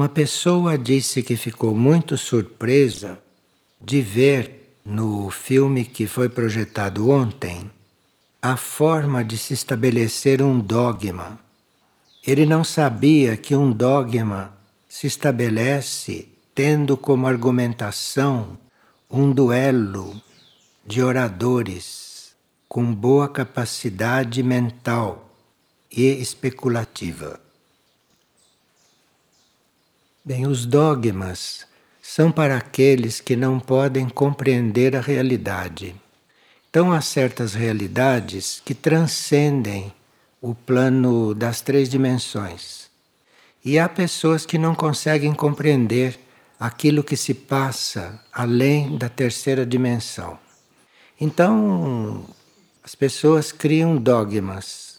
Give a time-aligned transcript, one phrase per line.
[0.00, 3.18] Uma pessoa disse que ficou muito surpresa
[3.78, 7.70] de ver no filme que foi projetado ontem
[8.40, 11.38] a forma de se estabelecer um dogma.
[12.26, 14.56] Ele não sabia que um dogma
[14.88, 18.56] se estabelece tendo como argumentação
[19.10, 20.18] um duelo
[20.86, 22.34] de oradores
[22.66, 25.30] com boa capacidade mental
[25.92, 27.38] e especulativa.
[30.22, 31.66] Bem, os dogmas
[32.02, 35.94] são para aqueles que não podem compreender a realidade.
[36.68, 39.90] Então, há certas realidades que transcendem
[40.38, 42.90] o plano das três dimensões.
[43.64, 46.20] E há pessoas que não conseguem compreender
[46.58, 50.38] aquilo que se passa além da terceira dimensão.
[51.18, 52.26] Então,
[52.84, 54.98] as pessoas criam dogmas,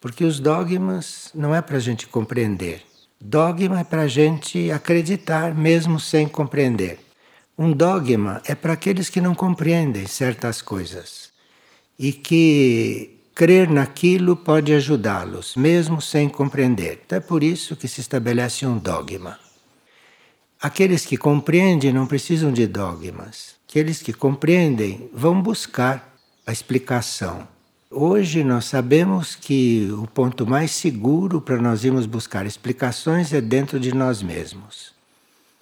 [0.00, 2.89] porque os dogmas não é para a gente compreender.
[3.20, 6.98] Dogma é para a gente acreditar mesmo sem compreender.
[7.56, 11.30] Um dogma é para aqueles que não compreendem certas coisas
[11.98, 17.02] e que crer naquilo pode ajudá-los, mesmo sem compreender.
[17.04, 19.38] Então é por isso que se estabelece um dogma.
[20.58, 23.54] Aqueles que compreendem não precisam de dogmas.
[23.68, 27.46] Aqueles que compreendem vão buscar a explicação.
[27.92, 33.80] Hoje nós sabemos que o ponto mais seguro para nós irmos buscar explicações é dentro
[33.80, 34.92] de nós mesmos.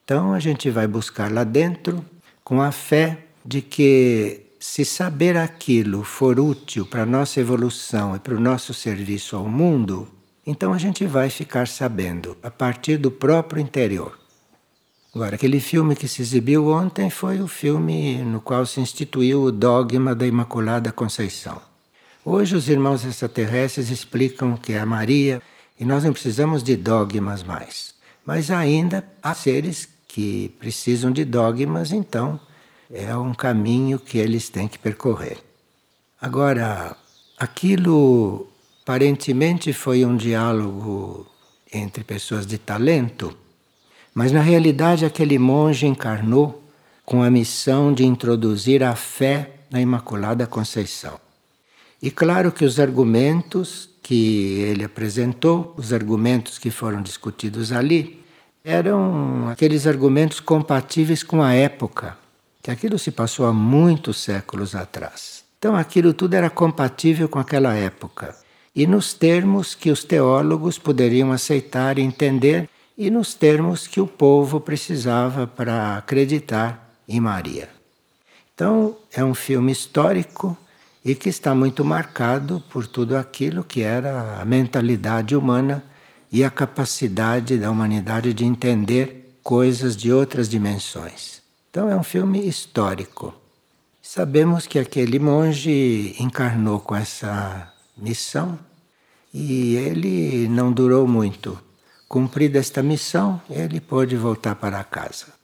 [0.05, 2.05] Então a gente vai buscar lá dentro
[2.45, 8.19] com a fé de que se saber aquilo for útil para a nossa evolução e
[8.19, 10.07] para o nosso serviço ao mundo,
[10.47, 14.19] então a gente vai ficar sabendo a partir do próprio interior.
[15.15, 19.51] Agora, aquele filme que se exibiu ontem foi o filme no qual se instituiu o
[19.51, 21.69] dogma da Imaculada Conceição.
[22.31, 25.41] Hoje os irmãos extraterrestres explicam que é a Maria
[25.81, 27.95] e nós não precisamos de dogmas mais.
[28.23, 32.39] Mas ainda há seres que precisam de dogmas, então
[32.93, 35.39] é um caminho que eles têm que percorrer.
[36.21, 36.95] Agora,
[37.39, 38.47] aquilo
[38.83, 41.27] aparentemente foi um diálogo
[41.73, 43.35] entre pessoas de talento,
[44.13, 46.63] mas na realidade aquele monge encarnou
[47.07, 51.28] com a missão de introduzir a fé na Imaculada Conceição.
[52.01, 58.25] E claro que os argumentos que ele apresentou, os argumentos que foram discutidos ali,
[58.65, 62.17] eram aqueles argumentos compatíveis com a época,
[62.63, 65.45] que aquilo se passou há muitos séculos atrás.
[65.59, 68.37] Então aquilo tudo era compatível com aquela época.
[68.75, 74.07] E nos termos que os teólogos poderiam aceitar e entender, e nos termos que o
[74.07, 77.69] povo precisava para acreditar em Maria.
[78.55, 80.57] Então é um filme histórico
[81.09, 85.83] e que está muito marcado por tudo aquilo que era a mentalidade humana
[86.31, 91.41] e a capacidade da humanidade de entender coisas de outras dimensões.
[91.71, 93.35] Então é um filme histórico.
[94.03, 98.59] Sabemos que aquele monge encarnou com essa missão
[99.33, 101.59] e ele não durou muito.
[102.07, 105.38] Cumprida esta missão, ele pôde voltar para casa.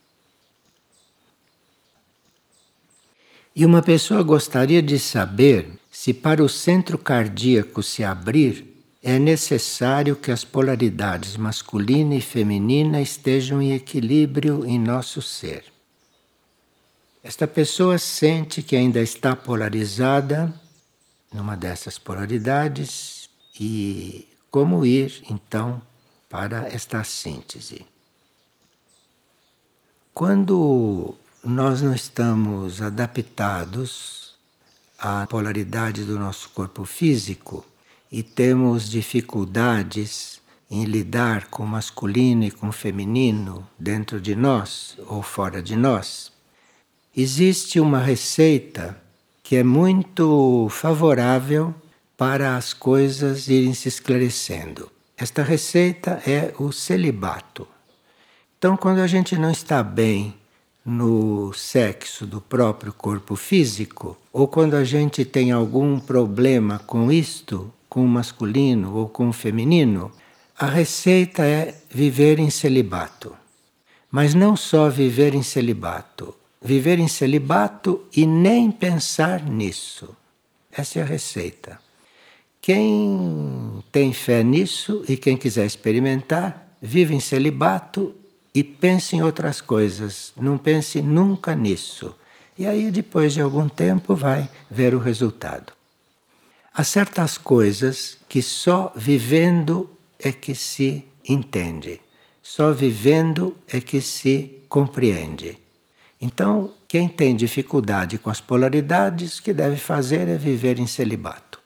[3.57, 10.17] E uma pessoa gostaria de saber se para o centro cardíaco se abrir é necessário
[10.17, 15.65] que as polaridades masculina e feminina estejam em equilíbrio em nosso ser.
[17.23, 20.53] Esta pessoa sente que ainda está polarizada
[21.33, 23.29] numa dessas polaridades
[23.59, 25.81] e como ir então
[26.29, 27.87] para esta síntese.
[30.13, 31.15] Quando
[31.45, 34.35] nós não estamos adaptados
[34.99, 37.65] à polaridade do nosso corpo físico
[38.11, 40.41] e temos dificuldades
[40.71, 45.77] em lidar com o masculino e com o feminino dentro de nós ou fora de
[45.77, 46.33] nós,
[47.15, 48.97] existe uma receita
[49.43, 51.75] que é muito favorável
[52.17, 54.91] para as coisas irem se esclarecendo.
[55.15, 57.69] Esta receita é o celibato.
[58.57, 60.35] Então, quando a gente não está bem
[60.85, 67.73] no sexo do próprio corpo físico, ou quando a gente tem algum problema com isto,
[67.89, 70.13] com o masculino ou com o feminino,
[70.59, 73.35] a receita é viver em celibato.
[74.11, 80.15] Mas não só viver em celibato, viver em celibato e nem pensar nisso.
[80.71, 81.79] Essa é a receita.
[82.61, 88.15] Quem tem fé nisso e quem quiser experimentar, vive em celibato
[88.55, 92.15] e pense em outras coisas, não pense nunca nisso.
[92.57, 95.73] E aí, depois de algum tempo, vai ver o resultado.
[96.73, 102.01] Há certas coisas que só vivendo é que se entende.
[102.43, 105.59] só vivendo é que se compreende.
[106.21, 111.59] Então, quem tem dificuldade com as polaridades, o que deve fazer é viver em celibato.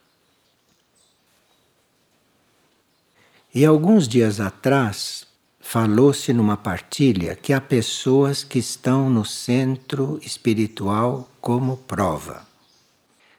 [3.53, 5.27] E alguns dias atrás,
[5.69, 12.41] falou-se numa partilha que há pessoas que estão no centro espiritual como prova.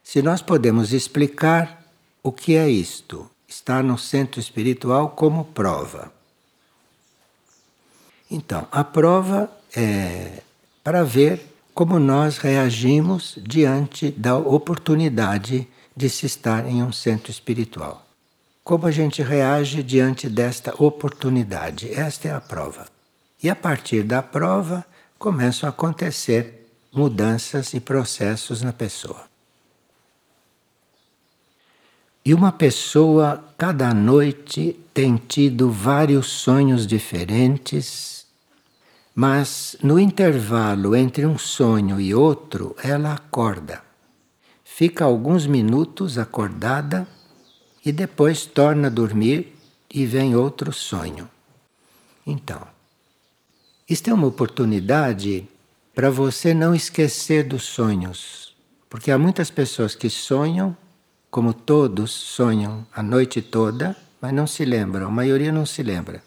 [0.00, 1.84] Se nós podemos explicar
[2.22, 6.12] o que é isto, estar no centro espiritual como prova.
[8.30, 10.40] Então, a prova é
[10.84, 11.44] para ver
[11.74, 15.66] como nós reagimos diante da oportunidade
[15.96, 18.06] de se estar em um centro espiritual.
[18.70, 21.92] Como a gente reage diante desta oportunidade?
[21.92, 22.86] Esta é a prova.
[23.42, 24.86] E a partir da prova
[25.18, 29.24] começam a acontecer mudanças e processos na pessoa.
[32.24, 38.24] E uma pessoa, cada noite, tem tido vários sonhos diferentes
[39.12, 43.82] mas no intervalo entre um sonho e outro, ela acorda.
[44.64, 47.08] Fica alguns minutos acordada
[47.84, 49.56] e depois torna a dormir
[49.92, 51.28] e vem outro sonho.
[52.26, 52.60] Então,
[53.88, 55.48] isto é uma oportunidade
[55.94, 58.54] para você não esquecer dos sonhos,
[58.88, 60.76] porque há muitas pessoas que sonham,
[61.30, 66.22] como todos sonham a noite toda, mas não se lembram, a maioria não se lembra.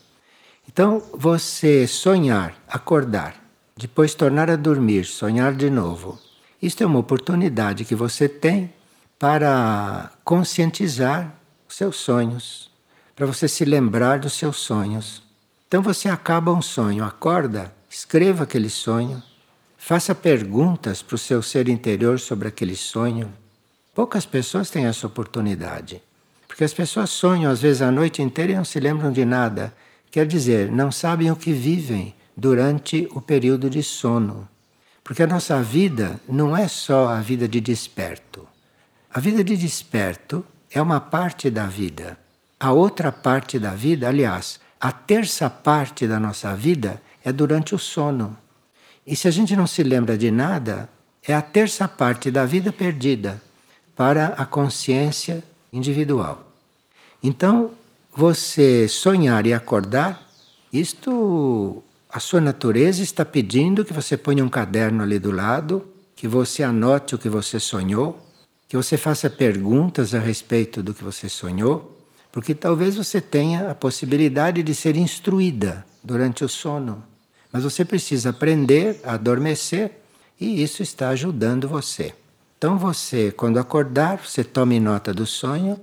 [0.67, 3.35] Então, você sonhar, acordar,
[3.77, 6.19] depois tornar a dormir, sonhar de novo.
[6.61, 8.73] Isto é uma oportunidade que você tem
[9.19, 11.33] para conscientizar
[11.73, 12.69] os seus sonhos,
[13.15, 15.23] para você se lembrar dos seus sonhos.
[15.67, 19.21] Então você acaba um sonho, acorda, escreva aquele sonho,
[19.75, 23.33] faça perguntas para o seu ser interior sobre aquele sonho.
[23.91, 25.99] Poucas pessoas têm essa oportunidade,
[26.47, 29.73] porque as pessoas sonham às vezes a noite inteira e não se lembram de nada.
[30.11, 34.47] Quer dizer, não sabem o que vivem durante o período de sono.
[35.03, 38.47] Porque a nossa vida não é só a vida de desperto.
[39.11, 42.17] A vida de desperto é uma parte da vida.
[42.59, 47.79] A outra parte da vida, aliás, a terça parte da nossa vida é durante o
[47.79, 48.35] sono.
[49.05, 50.89] E se a gente não se lembra de nada,
[51.25, 53.41] é a terça parte da vida perdida
[53.95, 56.51] para a consciência individual.
[57.21, 57.71] Então,
[58.15, 60.27] você sonhar e acordar,
[60.71, 65.85] isto a sua natureza está pedindo que você ponha um caderno ali do lado,
[66.15, 68.22] que você anote o que você sonhou,
[68.73, 71.95] que você faça perguntas a respeito do que você sonhou,
[72.31, 77.03] porque talvez você tenha a possibilidade de ser instruída durante o sono.
[77.51, 79.91] Mas você precisa aprender a adormecer
[80.41, 82.15] e isso está ajudando você.
[82.57, 85.79] Então você, quando acordar, você tome nota do sonho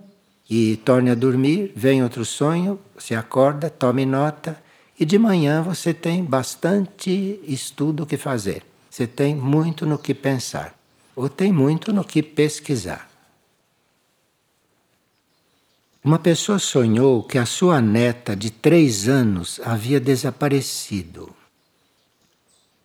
[0.51, 4.61] e torne a dormir, vem outro sonho, você acorda, tome nota
[4.99, 8.65] e de manhã você tem bastante estudo que fazer.
[8.91, 10.75] Você tem muito no que pensar,
[11.21, 13.07] ou tem muito no que pesquisar.
[16.03, 21.29] Uma pessoa sonhou que a sua neta de três anos havia desaparecido.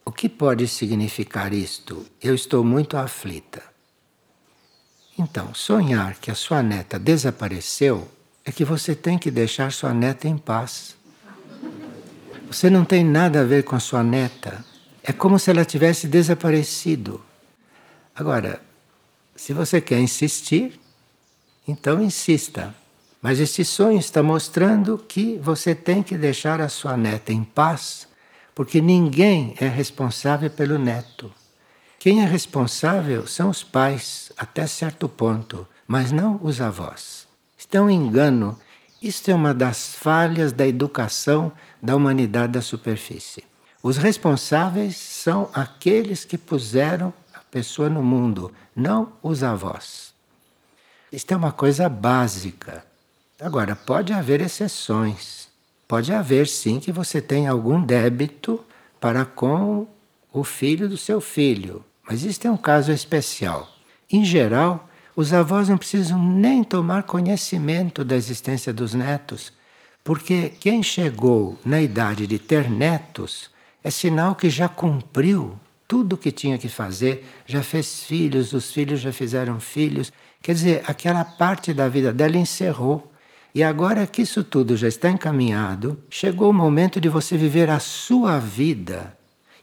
[0.03, 2.05] O que pode significar isto?
[2.21, 3.63] Eu estou muito aflita.
[5.17, 8.05] Então, sonhar que a sua neta desapareceu
[8.43, 10.97] é que você tem que deixar sua neta em paz.
[12.47, 14.63] Você não tem nada a ver com sua neta.
[15.01, 17.24] É como se ela tivesse desaparecido.
[18.15, 18.61] Agora,
[19.35, 20.79] se você quer insistir,
[21.67, 22.73] então insista.
[23.21, 28.07] Mas esse sonho está mostrando que você tem que deixar a sua neta em paz,
[28.53, 31.31] porque ninguém é responsável pelo neto.
[31.99, 37.27] Quem é responsável são os pais, até certo ponto, mas não os avós.
[37.57, 38.57] Isto é um engano.
[39.01, 43.43] Isto é uma das falhas da educação da humanidade da superfície.
[43.81, 47.13] Os responsáveis são aqueles que puseram
[47.55, 50.13] pessoa no mundo, não os avós.
[51.09, 52.85] Isto é uma coisa básica.
[53.39, 55.47] Agora, pode haver exceções.
[55.87, 58.59] Pode haver sim que você tenha algum débito
[58.99, 59.87] para com
[60.33, 63.73] o filho do seu filho, mas isso é um caso especial.
[64.11, 69.53] Em geral, os avós não precisam nem tomar conhecimento da existência dos netos,
[70.03, 73.49] porque quem chegou na idade de ter netos
[73.81, 75.57] é sinal que já cumpriu
[75.87, 80.11] tudo o que tinha que fazer, já fez filhos, os filhos já fizeram filhos.
[80.41, 83.11] Quer dizer, aquela parte da vida dela encerrou.
[83.53, 87.79] E agora que isso tudo já está encaminhado, chegou o momento de você viver a
[87.79, 89.15] sua vida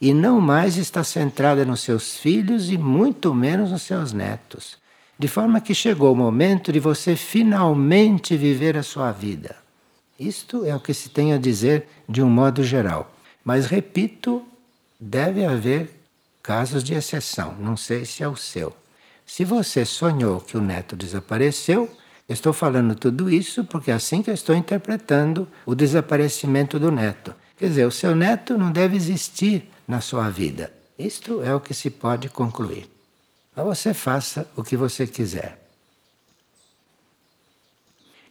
[0.03, 4.77] e não mais está centrada nos seus filhos e muito menos nos seus netos.
[5.17, 9.55] De forma que chegou o momento de você finalmente viver a sua vida.
[10.19, 13.15] Isto é o que se tem a dizer de um modo geral.
[13.45, 14.43] Mas repito,
[14.99, 16.02] deve haver
[16.43, 17.55] casos de exceção.
[17.59, 18.75] Não sei se é o seu.
[19.25, 21.91] Se você sonhou que o neto desapareceu,
[22.29, 27.35] estou falando tudo isso porque é assim que eu estou interpretando o desaparecimento do neto.
[27.57, 30.73] Quer dizer, o seu neto não deve existir na sua vida.
[30.99, 32.91] Isto é o que se pode concluir.
[33.55, 35.63] Mas você faça o que você quiser.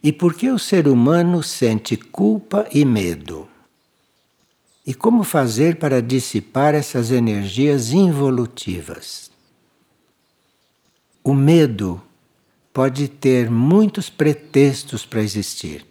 [0.02, 3.48] E por que o ser humano sente culpa e medo?
[4.84, 9.30] E como fazer para dissipar essas energias involutivas?
[11.22, 12.02] O medo
[12.72, 15.86] pode ter muitos pretextos para existir,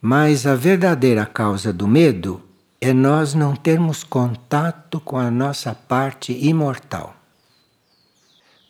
[0.00, 2.40] mas a verdadeira causa do medo
[2.80, 7.16] é nós não termos contato com a nossa parte imortal.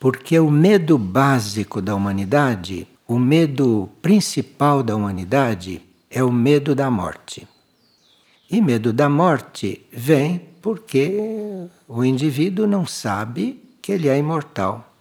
[0.01, 6.91] Porque o medo básico da humanidade, o medo principal da humanidade, é o medo da
[6.91, 7.47] morte.
[8.51, 14.95] E medo da morte vem porque o indivíduo não sabe que ele é imortal.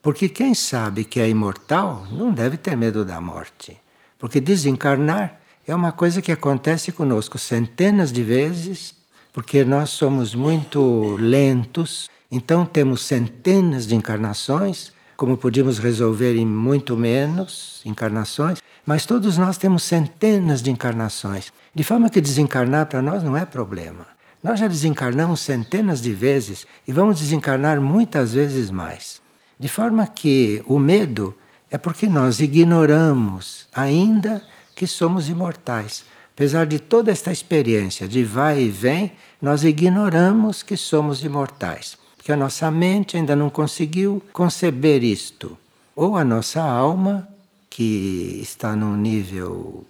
[0.00, 3.76] Porque quem sabe que é imortal não deve ter medo da morte.
[4.16, 8.94] Porque desencarnar é uma coisa que acontece conosco centenas de vezes,
[9.32, 16.96] porque nós somos muito lentos, então temos centenas de encarnações, como podíamos resolver em muito
[16.96, 21.52] menos encarnações, mas todos nós temos centenas de encarnações.
[21.74, 24.06] De forma que desencarnar para nós não é problema.
[24.42, 29.22] Nós já desencarnamos centenas de vezes e vamos desencarnar muitas vezes mais.
[29.58, 31.34] De forma que o medo
[31.70, 34.42] é porque nós ignoramos ainda
[34.76, 36.04] que somos imortais.
[36.34, 41.96] Apesar de toda esta experiência de vai e vem, nós ignoramos que somos imortais.
[42.16, 45.56] Porque a nossa mente ainda não conseguiu conceber isto.
[45.96, 47.28] Ou a nossa alma,
[47.74, 49.84] que está num nível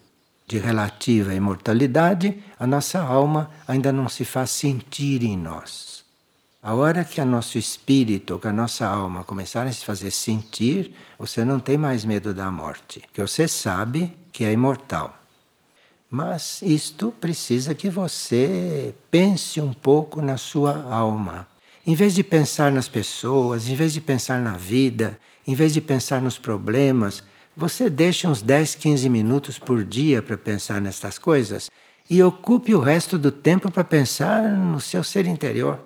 [0.47, 6.03] de relativa imortalidade, a nossa alma ainda não se faz sentir em nós.
[6.62, 10.95] A hora que o nosso espírito, que a nossa alma começarem a se fazer sentir,
[11.19, 15.14] você não tem mais medo da morte, porque você sabe que é imortal.
[16.09, 21.47] Mas isto precisa que você pense um pouco na sua alma.
[21.87, 25.83] Em vez de pensar nas pessoas, em vez de pensar na vida, em vez de
[25.83, 27.23] pensar nos problemas,
[27.56, 31.70] você deixe uns 10, 15 minutos por dia para pensar nessas coisas
[32.08, 35.78] e ocupe o resto do tempo para pensar no seu ser interior.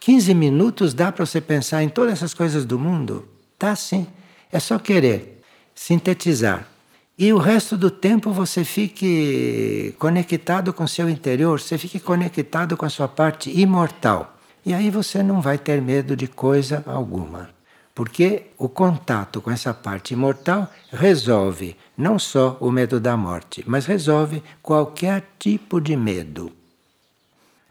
[0.00, 3.26] 15 minutos dá para você pensar em todas essas coisas do mundo?
[3.58, 4.06] Tá sim.
[4.52, 5.40] É só querer
[5.74, 6.68] sintetizar.
[7.16, 12.76] E o resto do tempo você fique conectado com o seu interior, você fique conectado
[12.76, 14.36] com a sua parte imortal.
[14.66, 17.50] E aí você não vai ter medo de coisa alguma.
[17.94, 23.86] Porque o contato com essa parte imortal resolve não só o medo da morte, mas
[23.86, 26.50] resolve qualquer tipo de medo.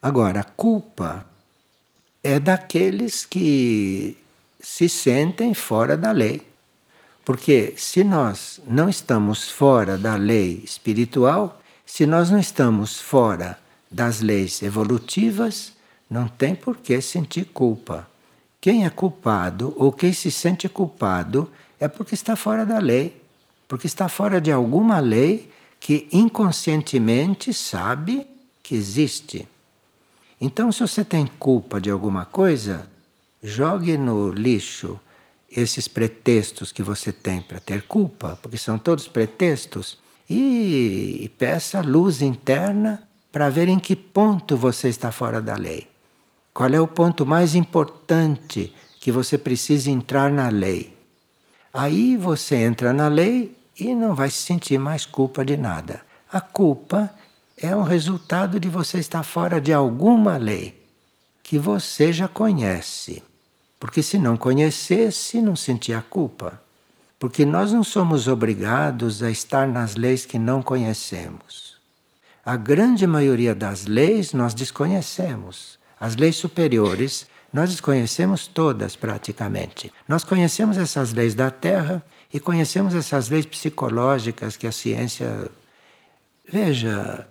[0.02, 1.26] Agora, a culpa
[2.24, 4.18] é daqueles que
[4.62, 6.48] se sentem fora da lei.
[7.26, 13.60] Porque se nós não estamos fora da lei espiritual, se nós não estamos fora
[13.92, 15.74] das leis evolutivas,
[16.10, 18.08] não tem por que sentir culpa.
[18.64, 23.22] Quem é culpado ou quem se sente culpado é porque está fora da lei,
[23.68, 25.52] porque está fora de alguma lei
[25.82, 28.26] que inconscientemente sabe
[28.64, 29.46] que existe.
[30.40, 32.90] Então, se você tem culpa de alguma coisa,
[33.44, 34.98] jogue no lixo
[35.52, 39.98] esses pretextos que você tem para ter culpa, porque são todos pretextos,
[40.30, 45.93] e, peça luz interna para ver em que ponto você está fora da lei.
[46.54, 50.96] Qual é o ponto mais importante que você precisa entrar na lei?
[51.74, 56.02] Aí você entra na lei e não vai se sentir mais culpa de nada.
[56.32, 57.10] A culpa
[57.58, 60.80] é um resultado de você estar fora de alguma lei
[61.42, 63.24] que você já conhece.
[63.80, 66.62] Porque se não conhecesse, não sentia culpa.
[67.18, 71.78] Porque nós não somos obrigados a estar nas leis que não conhecemos.
[72.46, 75.82] A grande maioria das leis nós desconhecemos.
[76.04, 79.90] As leis superiores, nós desconhecemos todas praticamente.
[80.06, 85.50] Nós conhecemos essas leis da Terra e conhecemos essas leis psicológicas que a ciência.
[86.46, 87.26] Veja,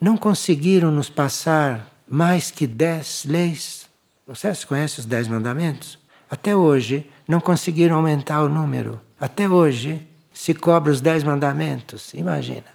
[0.00, 3.88] não conseguiram nos passar mais que dez leis.
[4.24, 5.98] Vocês conhecem os dez mandamentos?
[6.30, 9.00] Até hoje não conseguiram aumentar o número.
[9.18, 10.00] Até hoje
[10.32, 12.14] se cobra os dez mandamentos.
[12.14, 12.66] Imagina.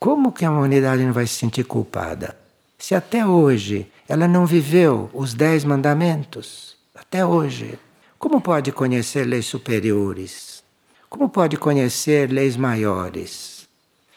[0.00, 2.36] Como que a humanidade não vai se sentir culpada?
[2.76, 7.78] Se até hoje ela não viveu os dez mandamentos, até hoje,
[8.18, 10.62] como pode conhecer leis superiores?
[11.08, 13.68] Como pode conhecer leis maiores?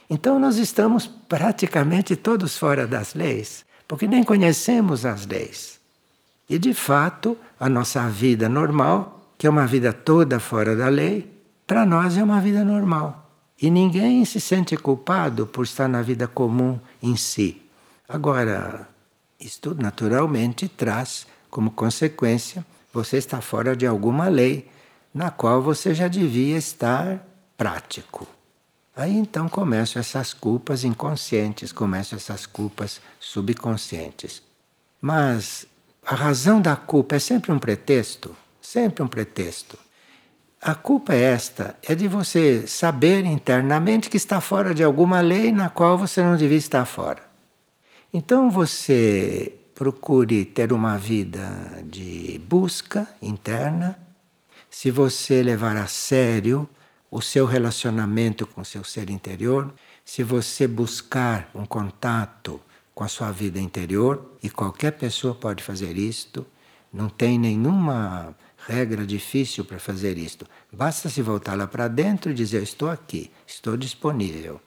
[0.10, 5.80] Então nós estamos praticamente todos fora das leis, porque nem conhecemos as leis.
[6.50, 11.30] E de fato, a nossa vida normal, que é uma vida toda fora da lei,
[11.66, 13.30] para nós é uma vida normal.
[13.62, 17.62] E ninguém se sente culpado por estar na vida comum em si.
[18.08, 18.88] Agora,
[19.40, 24.70] isto naturalmente traz como consequência você está fora de alguma lei
[25.14, 27.26] na qual você já devia estar
[27.56, 28.28] prático.
[28.96, 34.42] Aí então começam essas culpas inconscientes, começam essas culpas subconscientes.
[35.00, 35.68] Mas
[36.04, 39.78] a razão da culpa é sempre um pretexto, sempre um pretexto.
[40.60, 45.52] A culpa é esta, é de você saber internamente que está fora de alguma lei
[45.52, 47.27] na qual você não devia estar fora.
[48.14, 54.00] Então você procure ter uma vida de busca interna.
[54.70, 56.68] Se você levar a sério
[57.12, 59.74] o seu relacionamento com o seu ser interior,
[60.04, 62.60] se você buscar um contato
[62.94, 66.46] com a sua vida interior, e qualquer pessoa pode fazer isto,
[66.92, 68.36] não tem nenhuma
[68.66, 70.48] regra difícil para fazer isto.
[70.72, 74.60] Basta se voltar lá para dentro e dizer: Estou aqui, estou disponível.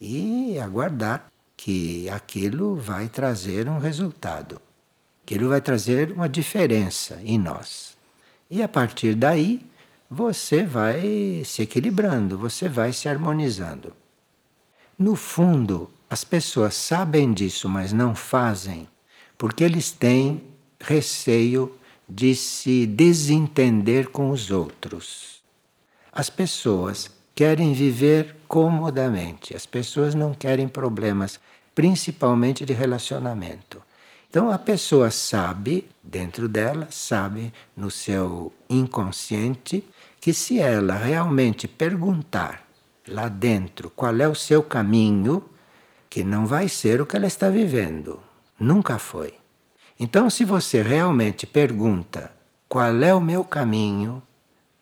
[0.00, 1.31] E aguardar
[1.64, 4.60] que aquilo vai trazer um resultado,
[5.22, 7.96] aquilo vai trazer uma diferença em nós.
[8.50, 9.64] E a partir daí,
[10.10, 13.92] você vai se equilibrando, você vai se harmonizando.
[14.98, 18.88] No fundo, as pessoas sabem disso, mas não fazem,
[19.38, 20.42] porque eles têm
[20.80, 21.78] receio
[22.08, 25.40] de se desentender com os outros.
[26.10, 31.38] As pessoas querem viver comodamente, as pessoas não querem problemas
[31.74, 33.82] principalmente de relacionamento.
[34.28, 39.84] Então a pessoa sabe, dentro dela, sabe no seu inconsciente,
[40.20, 42.66] que se ela realmente perguntar
[43.06, 45.44] lá dentro qual é o seu caminho,
[46.08, 48.20] que não vai ser o que ela está vivendo,
[48.58, 49.34] nunca foi.
[49.98, 52.32] Então, se você realmente pergunta
[52.68, 54.22] qual é o meu caminho,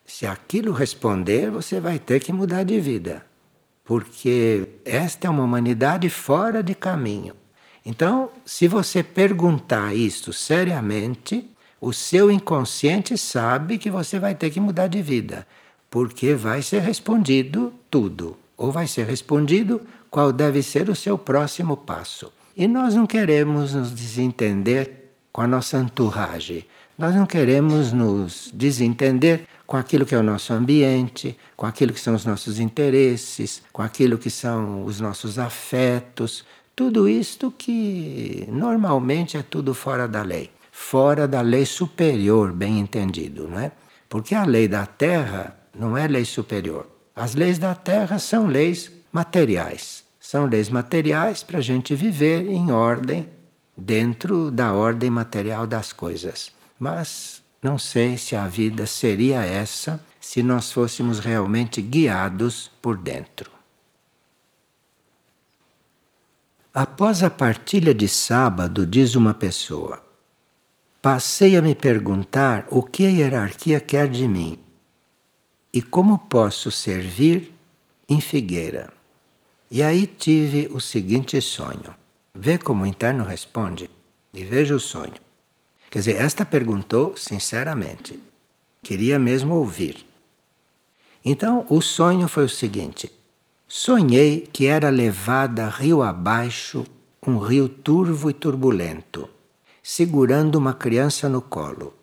[0.05, 3.30] se aquilo responder, você vai ter que mudar de vida
[3.91, 7.33] porque esta é uma humanidade fora de caminho.
[7.85, 11.51] Então, se você perguntar isto seriamente,
[11.81, 15.45] o seu inconsciente sabe que você vai ter que mudar de vida,
[15.89, 21.75] porque vai ser respondido tudo, ou vai ser respondido qual deve ser o seu próximo
[21.75, 22.31] passo.
[22.55, 26.65] E nós não queremos nos desentender com a nossa entourage,
[26.97, 31.99] nós não queremos nos desentender com aquilo que é o nosso ambiente, com aquilo que
[32.01, 36.43] são os nossos interesses, com aquilo que são os nossos afetos,
[36.75, 43.47] tudo isto que normalmente é tudo fora da lei, fora da lei superior, bem entendido,
[43.47, 43.71] não é?
[44.09, 46.85] Porque a lei da terra não é lei superior.
[47.15, 50.03] As leis da terra são leis materiais.
[50.19, 53.25] São leis materiais para a gente viver em ordem,
[53.77, 56.51] dentro da ordem material das coisas.
[56.77, 63.51] Mas não sei se a vida seria essa se nós fôssemos realmente guiados por dentro.
[66.73, 70.01] Após a partilha de sábado, diz uma pessoa,
[71.01, 74.57] passei a me perguntar o que a hierarquia quer de mim
[75.73, 77.53] e como posso servir
[78.07, 78.91] em Figueira.
[79.69, 81.95] E aí tive o seguinte sonho.
[82.33, 83.89] Vê como o interno responde
[84.33, 85.30] e veja o sonho.
[85.91, 88.17] Quer dizer, esta perguntou sinceramente,
[88.81, 90.05] queria mesmo ouvir.
[91.23, 93.11] Então, o sonho foi o seguinte:
[93.67, 96.85] sonhei que era levada rio abaixo
[97.27, 99.29] um rio turvo e turbulento,
[99.83, 101.93] segurando uma criança no colo.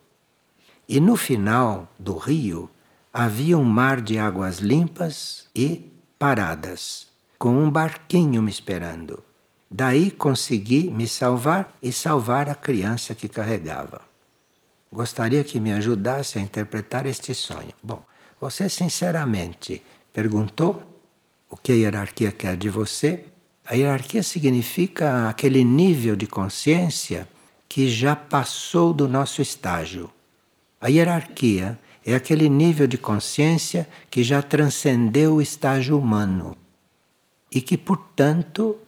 [0.87, 2.71] E no final do rio
[3.11, 9.28] havia um mar de águas limpas e paradas, com um barquinho me esperando.
[9.71, 14.01] Daí consegui me salvar e salvar a criança que carregava.
[14.91, 17.75] Gostaria que me ajudasse a interpretar este sonho.
[17.83, 18.03] Bom,
[18.41, 20.83] você sinceramente perguntou
[21.51, 23.25] o que a hierarquia quer de você?
[23.67, 27.29] A hierarquia significa aquele nível de consciência
[27.69, 30.11] que já passou do nosso estágio.
[30.81, 36.57] A hierarquia é aquele nível de consciência que já transcendeu o estágio humano
[37.53, 38.79] e que, portanto,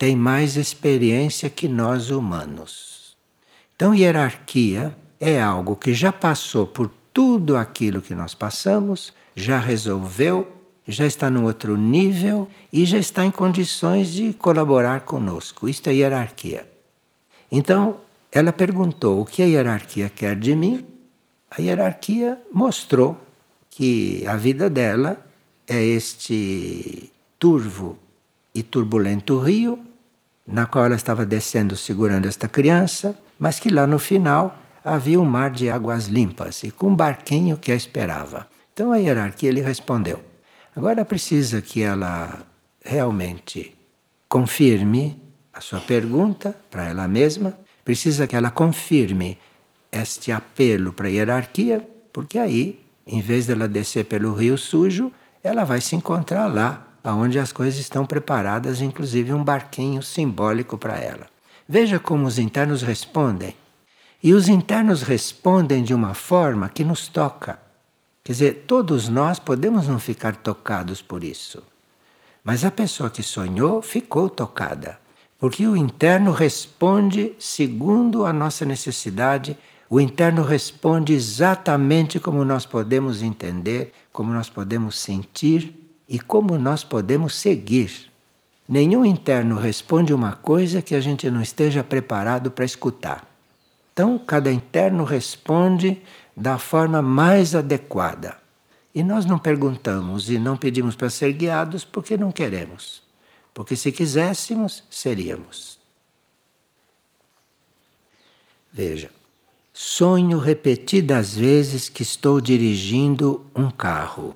[0.00, 3.14] tem mais experiência que nós humanos.
[3.76, 10.50] Então, hierarquia é algo que já passou por tudo aquilo que nós passamos, já resolveu,
[10.88, 15.68] já está num outro nível e já está em condições de colaborar conosco.
[15.68, 16.66] Isto é hierarquia.
[17.52, 18.00] Então,
[18.32, 20.82] ela perguntou o que a hierarquia quer de mim.
[21.50, 23.20] A hierarquia mostrou
[23.68, 25.22] que a vida dela
[25.68, 27.98] é este turvo
[28.54, 29.89] e turbulento rio,
[30.50, 35.24] na qual ela estava descendo segurando esta criança, mas que lá no final havia um
[35.24, 38.48] mar de águas limpas e com um barquinho que a esperava.
[38.72, 40.20] Então a hierarquia lhe respondeu:
[40.74, 42.42] agora precisa que ela
[42.84, 43.76] realmente
[44.28, 45.20] confirme
[45.52, 49.38] a sua pergunta para ela mesma, precisa que ela confirme
[49.90, 55.64] este apelo para a hierarquia, porque aí, em vez dela descer pelo rio sujo, ela
[55.64, 61.26] vai se encontrar lá, onde as coisas estão preparadas, inclusive um barquinho simbólico para ela.
[61.68, 63.54] Veja como os internos respondem.
[64.22, 67.58] E os internos respondem de uma forma que nos toca.
[68.22, 71.62] Quer dizer, todos nós podemos não ficar tocados por isso.
[72.44, 74.98] Mas a pessoa que sonhou ficou tocada.
[75.38, 79.56] Porque o interno responde segundo a nossa necessidade,
[79.88, 86.82] o interno responde exatamente como nós podemos entender, como nós podemos sentir e como nós
[86.82, 88.10] podemos seguir.
[88.68, 93.24] Nenhum interno responde uma coisa que a gente não esteja preparado para escutar.
[93.92, 96.02] Então, cada interno responde
[96.36, 98.36] da forma mais adequada.
[98.92, 103.02] E nós não perguntamos e não pedimos para ser guiados porque não queremos.
[103.54, 105.78] Porque se quiséssemos, seríamos.
[108.72, 109.10] Veja,
[109.72, 114.34] sonho repetidas vezes que estou dirigindo um carro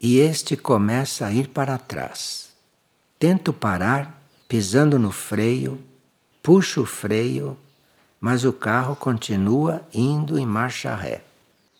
[0.00, 2.50] e este começa a ir para trás.
[3.18, 5.78] Tento parar, pisando no freio,
[6.42, 7.56] puxo o freio
[8.20, 11.22] mas o carro continua indo em marcha ré.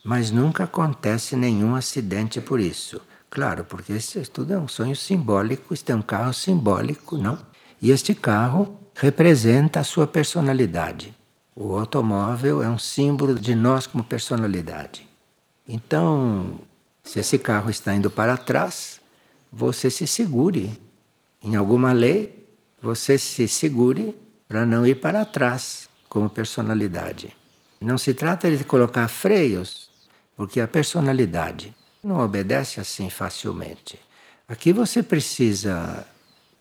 [0.02, 3.00] Mas nunca acontece nenhum acidente por isso.
[3.28, 7.38] Claro, porque isso tudo é um sonho simbólico, este é um carro simbólico, não?
[7.80, 11.14] E este carro representa a sua personalidade.
[11.54, 15.06] O automóvel é um símbolo de nós como personalidade.
[15.68, 16.58] Então,
[17.02, 19.00] se esse carro está indo para trás,
[19.52, 20.80] você se segure.
[21.42, 22.46] Em alguma lei,
[22.80, 24.14] você se segure
[24.46, 27.34] para não ir para trás como personalidade.
[27.80, 29.88] Não se trata de colocar freios,
[30.36, 33.98] porque a personalidade não obedece assim facilmente.
[34.48, 36.06] Aqui você precisa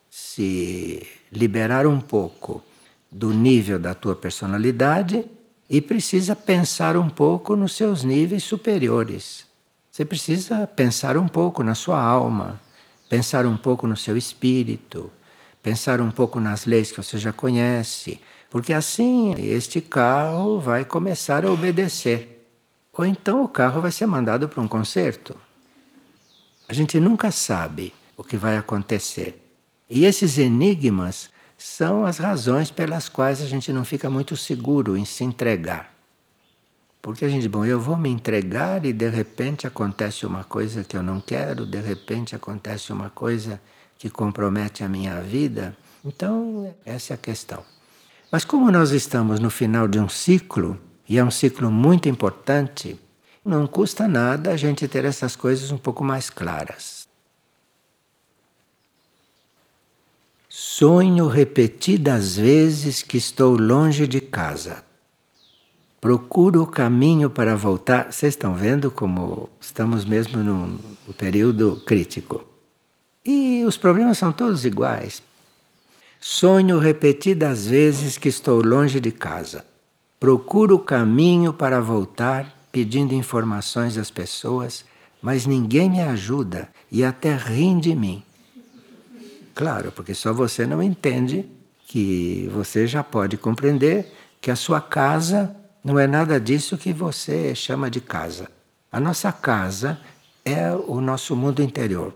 [0.10, 2.63] se liberar um pouco
[3.12, 5.25] do nível da tua personalidade
[5.69, 9.48] e precisa pensar um pouco nos seus níveis superiores.
[9.99, 12.57] Você precisa pensar um pouco na sua alma,
[13.09, 15.12] pensar um pouco no seu espírito,
[15.62, 18.17] pensar um pouco nas leis que você já conhece,
[18.49, 22.47] porque assim este carro vai começar a obedecer.
[22.93, 25.35] Ou então o carro vai ser mandado para um concerto.
[26.69, 29.53] A gente nunca sabe o que vai acontecer.
[29.89, 35.03] E esses enigmas são as razões pelas quais a gente não fica muito seguro em
[35.03, 35.98] se entregar.
[37.01, 40.97] Porque a gente, bom, eu vou me entregar e de repente acontece uma coisa que
[40.97, 43.62] eu não quero, de repente acontece uma coisa
[43.97, 45.75] que compromete a minha vida.
[46.03, 47.63] Então, essa é a questão.
[48.31, 52.99] Mas como nós estamos no final de um ciclo, e é um ciclo muito importante,
[53.43, 57.07] não custa nada a gente ter essas coisas um pouco mais claras.
[60.47, 64.83] Sonho repetidas vezes que estou longe de casa.
[66.01, 68.12] Procuro o caminho para voltar.
[68.12, 70.77] Vocês estão vendo como estamos mesmo num
[71.17, 72.43] período crítico.
[73.25, 75.21] E os problemas são todos iguais.
[76.21, 79.65] Sonho repetidas vezes que estou longe de casa.
[80.19, 84.85] Procuro o caminho para voltar, pedindo informações às pessoas,
[85.21, 88.23] mas ninguém me ajuda e até riem de mim.
[89.53, 91.45] Claro, porque só você não entende
[91.88, 97.56] que você já pode compreender que a sua casa não é nada disso que você
[97.56, 98.50] chama de casa.
[98.92, 100.00] A nossa casa
[100.44, 102.13] é o nosso mundo interior.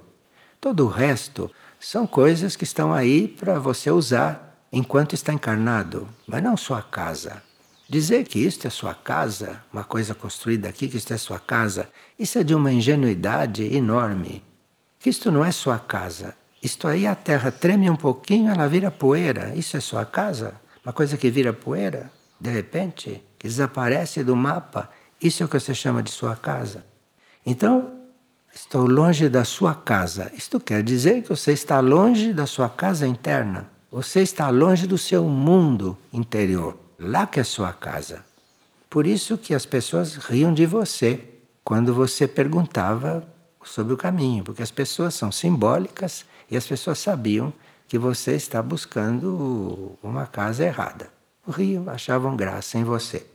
[0.59, 1.49] Todo o resto
[1.79, 7.41] são coisas que estão aí para você usar enquanto está encarnado, mas não sua casa.
[7.87, 11.89] Dizer que isto é sua casa, uma coisa construída aqui, que isto é sua casa,
[12.17, 14.43] isso é de uma ingenuidade enorme.
[14.99, 16.33] Que isto não é sua casa.
[16.61, 19.53] Isto aí a terra treme um pouquinho, ela vira poeira.
[19.55, 20.55] Isso é sua casa?
[20.83, 24.89] Uma coisa que vira poeira, de repente, que desaparece do mapa.
[25.21, 26.83] Isso é o que você chama de sua casa.
[27.45, 28.03] Então,
[28.55, 30.31] Estou longe da sua casa.
[30.37, 33.67] Isto quer dizer que você está longe da sua casa interna.
[33.91, 36.77] Você está longe do seu mundo interior.
[36.99, 38.23] Lá que é sua casa.
[38.91, 41.19] Por isso que as pessoas riam de você
[41.63, 43.27] quando você perguntava
[43.63, 47.51] sobre o caminho, porque as pessoas são simbólicas e as pessoas sabiam
[47.87, 51.09] que você está buscando uma casa errada.
[51.47, 53.25] Riam, achavam graça em você.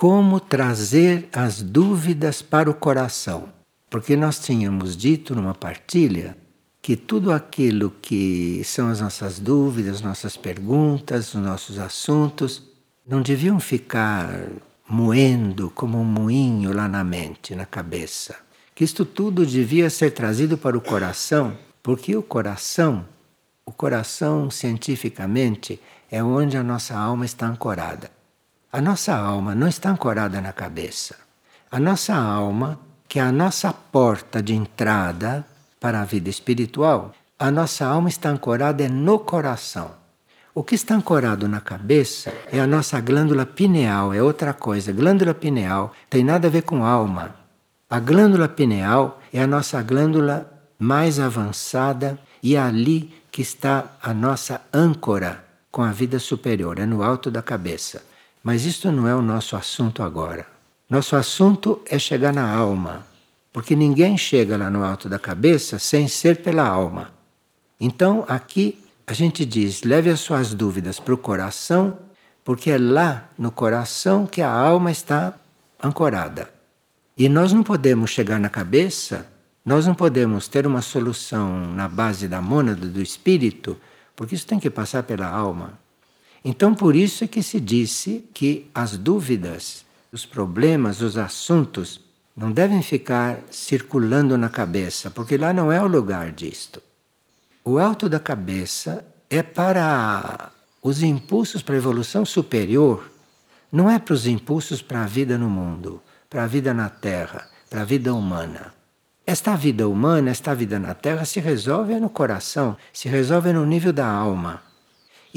[0.00, 3.48] Como trazer as dúvidas para o coração?
[3.90, 6.38] Porque nós tínhamos dito numa partilha
[6.80, 12.62] que tudo aquilo que são as nossas dúvidas, nossas perguntas, os nossos assuntos,
[13.04, 14.44] não deviam ficar
[14.88, 18.36] moendo como um moinho lá na mente, na cabeça.
[18.76, 23.04] Que isto tudo devia ser trazido para o coração, porque o coração,
[23.66, 28.16] o coração cientificamente é onde a nossa alma está ancorada.
[28.70, 31.16] A nossa alma não está ancorada na cabeça.
[31.70, 32.78] A nossa alma,
[33.08, 35.42] que é a nossa porta de entrada
[35.80, 39.92] para a vida espiritual, a nossa alma está ancorada é no coração.
[40.54, 44.92] O que está ancorado na cabeça é a nossa glândula pineal, é outra coisa.
[44.92, 47.36] Glândula pineal tem nada a ver com alma.
[47.88, 50.46] A glândula pineal é a nossa glândula
[50.78, 56.84] mais avançada e é ali que está a nossa âncora com a vida superior, é
[56.84, 58.07] no alto da cabeça.
[58.48, 60.46] Mas isto não é o nosso assunto agora.
[60.88, 63.06] Nosso assunto é chegar na alma,
[63.52, 67.10] porque ninguém chega lá no alto da cabeça sem ser pela alma.
[67.78, 71.98] Então, aqui a gente diz: leve as suas dúvidas para o coração,
[72.42, 75.34] porque é lá no coração que a alma está
[75.84, 76.48] ancorada.
[77.18, 79.26] E nós não podemos chegar na cabeça,
[79.62, 83.76] nós não podemos ter uma solução na base da mônada do espírito,
[84.16, 85.74] porque isso tem que passar pela alma.
[86.44, 92.00] Então, por isso é que se disse que as dúvidas, os problemas, os assuntos
[92.36, 96.80] não devem ficar circulando na cabeça, porque lá não é o lugar disto.
[97.64, 103.10] O alto da cabeça é para os impulsos para a evolução superior,
[103.70, 107.48] não é para os impulsos para a vida no mundo, para a vida na Terra,
[107.68, 108.72] para a vida humana.
[109.26, 113.92] Esta vida humana, esta vida na Terra se resolve no coração, se resolve no nível
[113.92, 114.62] da alma.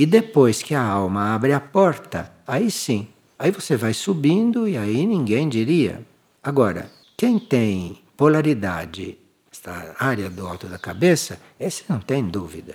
[0.01, 4.75] E depois que a alma abre a porta, aí sim, aí você vai subindo e
[4.75, 6.01] aí ninguém diria.
[6.41, 9.15] Agora, quem tem polaridade
[9.51, 12.73] esta área do alto da cabeça, esse não tem dúvida.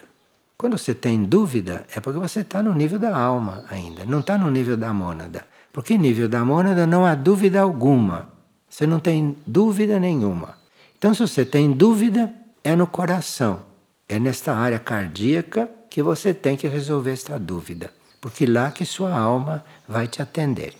[0.56, 4.38] Quando você tem dúvida, é porque você está no nível da alma ainda, não está
[4.38, 5.44] no nível da mônada.
[5.72, 8.28] Porque nível da mônada não há dúvida alguma.
[8.70, 10.56] Você não tem dúvida nenhuma.
[10.96, 13.62] Então, se você tem dúvida, é no coração,
[14.08, 19.16] é nesta área cardíaca que você tem que resolver esta dúvida, porque lá que sua
[19.16, 20.74] alma vai te atender.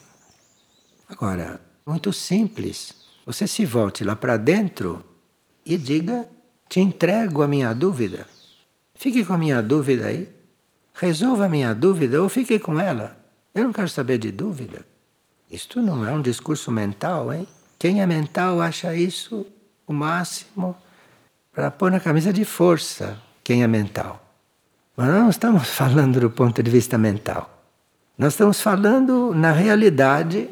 [1.08, 2.94] Agora, muito simples.
[3.24, 5.04] Você se volte lá para dentro
[5.64, 6.28] e diga:
[6.68, 8.26] Te entrego a minha dúvida.
[8.94, 10.28] Fique com a minha dúvida aí.
[10.94, 13.18] Resolva a minha dúvida ou fique com ela.
[13.54, 14.86] Eu não quero saber de dúvida.
[15.50, 17.46] Isto não é um discurso mental, hein?
[17.78, 19.46] Quem é mental acha isso
[19.86, 20.76] o máximo
[21.56, 24.22] para pôr na camisa de força quem é mental.
[24.94, 27.64] Mas nós não estamos falando do ponto de vista mental.
[28.18, 30.50] Nós estamos falando na realidade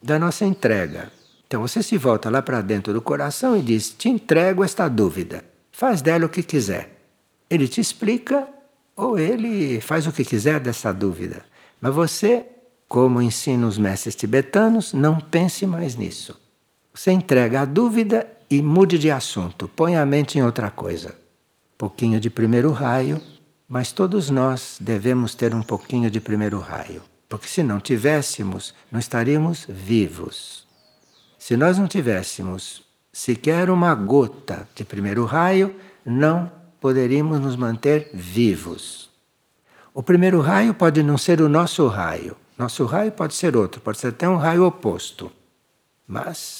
[0.00, 1.10] da nossa entrega.
[1.48, 5.44] Então você se volta lá para dentro do coração e diz: Te entrego esta dúvida,
[5.72, 7.02] faz dela o que quiser.
[7.50, 8.46] Ele te explica
[8.94, 11.44] ou ele faz o que quiser dessa dúvida.
[11.80, 12.46] Mas você,
[12.86, 16.40] como ensinam os mestres tibetanos, não pense mais nisso.
[16.94, 21.14] Você entrega a dúvida e mude de assunto, põe a mente em outra coisa.
[21.78, 23.22] Pouquinho de primeiro raio,
[23.68, 27.02] mas todos nós devemos ter um pouquinho de primeiro raio.
[27.28, 30.66] Porque se não tivéssemos, não estaríamos vivos.
[31.38, 32.82] Se nós não tivéssemos
[33.12, 39.08] sequer uma gota de primeiro raio, não poderíamos nos manter vivos.
[39.94, 42.36] O primeiro raio pode não ser o nosso raio.
[42.58, 45.30] Nosso raio pode ser outro, pode ser até um raio oposto.
[46.06, 46.59] Mas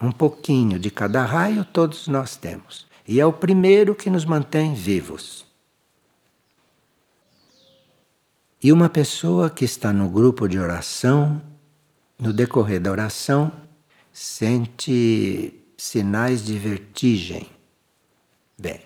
[0.00, 2.86] um pouquinho de cada raio todos nós temos.
[3.06, 5.46] E é o primeiro que nos mantém vivos.
[8.62, 11.40] E uma pessoa que está no grupo de oração,
[12.18, 13.52] no decorrer da oração,
[14.12, 17.48] sente sinais de vertigem.
[18.58, 18.80] Bem,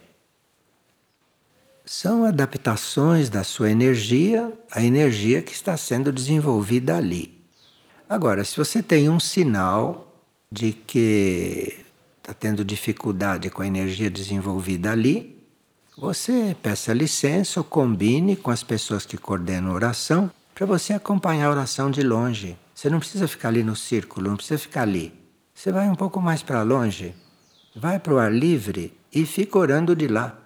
[1.86, 7.42] são adaptações da sua energia à energia que está sendo desenvolvida ali.
[8.08, 10.11] Agora, se você tem um sinal
[10.52, 11.82] de que
[12.18, 15.42] está tendo dificuldade com a energia desenvolvida ali,
[15.96, 21.46] você peça licença ou combine com as pessoas que coordenam a oração para você acompanhar
[21.46, 22.58] a oração de longe.
[22.74, 25.14] Você não precisa ficar ali no círculo, não precisa ficar ali.
[25.54, 27.14] Você vai um pouco mais para longe,
[27.74, 30.38] vai para o ar livre e fica orando de lá.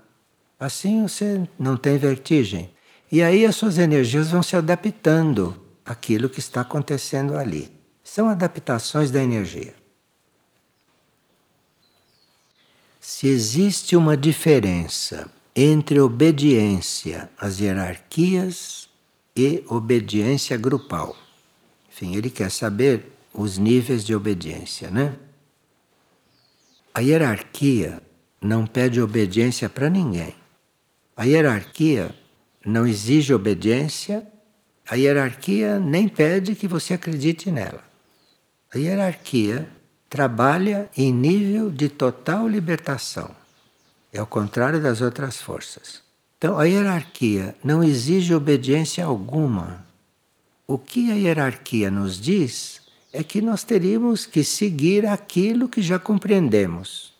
[0.58, 2.70] Assim você não tem vertigem.
[3.10, 7.72] E aí as suas energias vão se adaptando àquilo que está acontecendo ali.
[8.04, 9.74] São adaptações da energia.
[13.08, 18.88] Se existe uma diferença entre obediência às hierarquias
[19.36, 21.16] e obediência grupal.
[21.88, 25.16] Enfim, ele quer saber os níveis de obediência, né?
[26.92, 28.02] A hierarquia
[28.42, 30.34] não pede obediência para ninguém.
[31.16, 32.12] A hierarquia
[32.64, 34.26] não exige obediência,
[34.84, 37.84] a hierarquia nem pede que você acredite nela.
[38.74, 39.75] A hierarquia
[40.08, 43.30] trabalha em nível de total libertação.
[44.12, 46.02] É ao contrário das outras forças.
[46.38, 49.84] Então, a hierarquia não exige obediência alguma.
[50.66, 52.80] O que a hierarquia nos diz
[53.12, 57.14] é que nós teríamos que seguir aquilo que já compreendemos.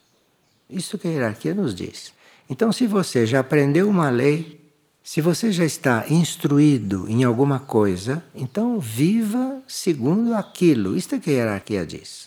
[0.68, 2.12] Isso que a hierarquia nos diz.
[2.48, 4.60] Então, se você já aprendeu uma lei,
[5.02, 10.96] se você já está instruído em alguma coisa, então viva segundo aquilo.
[10.96, 12.25] Isto é que a hierarquia diz.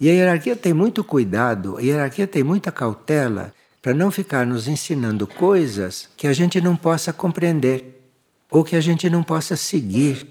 [0.00, 4.66] E a hierarquia tem muito cuidado, a hierarquia tem muita cautela para não ficar nos
[4.66, 8.00] ensinando coisas que a gente não possa compreender
[8.50, 10.26] ou que a gente não possa seguir.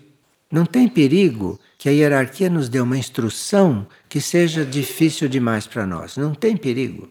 [0.51, 5.85] Não tem perigo que a hierarquia nos dê uma instrução que seja difícil demais para
[5.85, 6.17] nós.
[6.17, 7.09] Não tem perigo.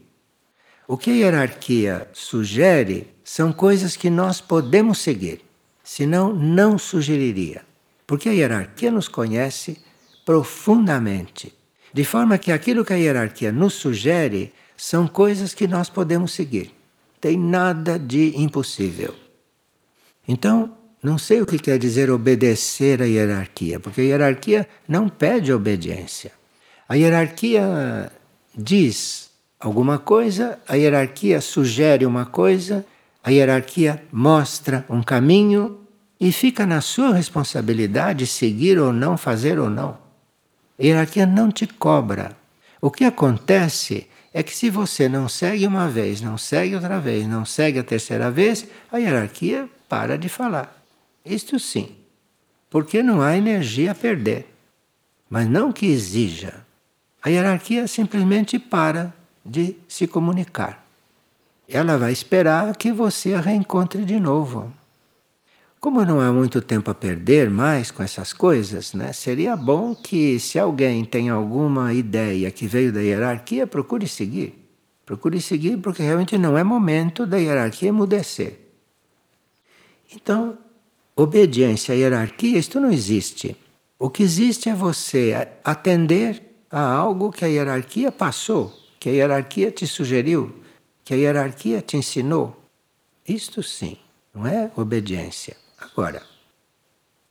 [0.87, 5.41] O que a hierarquia sugere são coisas que nós podemos seguir,
[5.83, 7.62] senão não sugeriria.
[8.07, 9.81] Porque a hierarquia nos conhece
[10.25, 11.55] profundamente,
[11.92, 16.72] de forma que aquilo que a hierarquia nos sugere são coisas que nós podemos seguir.
[17.20, 19.14] Tem nada de impossível.
[20.26, 25.52] Então, não sei o que quer dizer obedecer à hierarquia, porque a hierarquia não pede
[25.52, 26.33] obediência.
[26.88, 28.11] A hierarquia
[28.57, 32.85] diz alguma coisa, a hierarquia sugere uma coisa,
[33.22, 35.81] a hierarquia mostra um caminho
[36.20, 39.98] e fica na sua responsabilidade seguir ou não, fazer ou não.
[40.83, 42.37] A hierarquia não te cobra.
[42.81, 47.25] O que acontece é que se você não segue uma vez, não segue outra vez,
[47.25, 50.85] não segue a terceira vez, a hierarquia para de falar.
[51.25, 51.95] Isto sim,
[52.68, 54.45] porque não há energia a perder.
[55.31, 56.66] Mas não que exija.
[57.23, 59.14] A hierarquia simplesmente para
[59.47, 60.85] de se comunicar.
[61.68, 64.73] Ela vai esperar que você a reencontre de novo.
[65.83, 70.38] Como não há muito tempo a perder mais com essas coisas, né, seria bom que,
[70.38, 74.55] se alguém tem alguma ideia que veio da hierarquia, procure seguir.
[75.05, 78.61] Procure seguir, porque realmente não é momento da hierarquia emudecer.
[80.14, 80.57] Então,
[81.16, 83.57] obediência à hierarquia, isto não existe.
[83.99, 89.73] O que existe é você atender a algo que a hierarquia passou, que a hierarquia
[89.73, 90.55] te sugeriu,
[91.05, 92.57] que a hierarquia te ensinou.
[93.27, 93.97] Isto sim,
[94.33, 95.62] não é obediência.
[95.92, 96.22] Agora,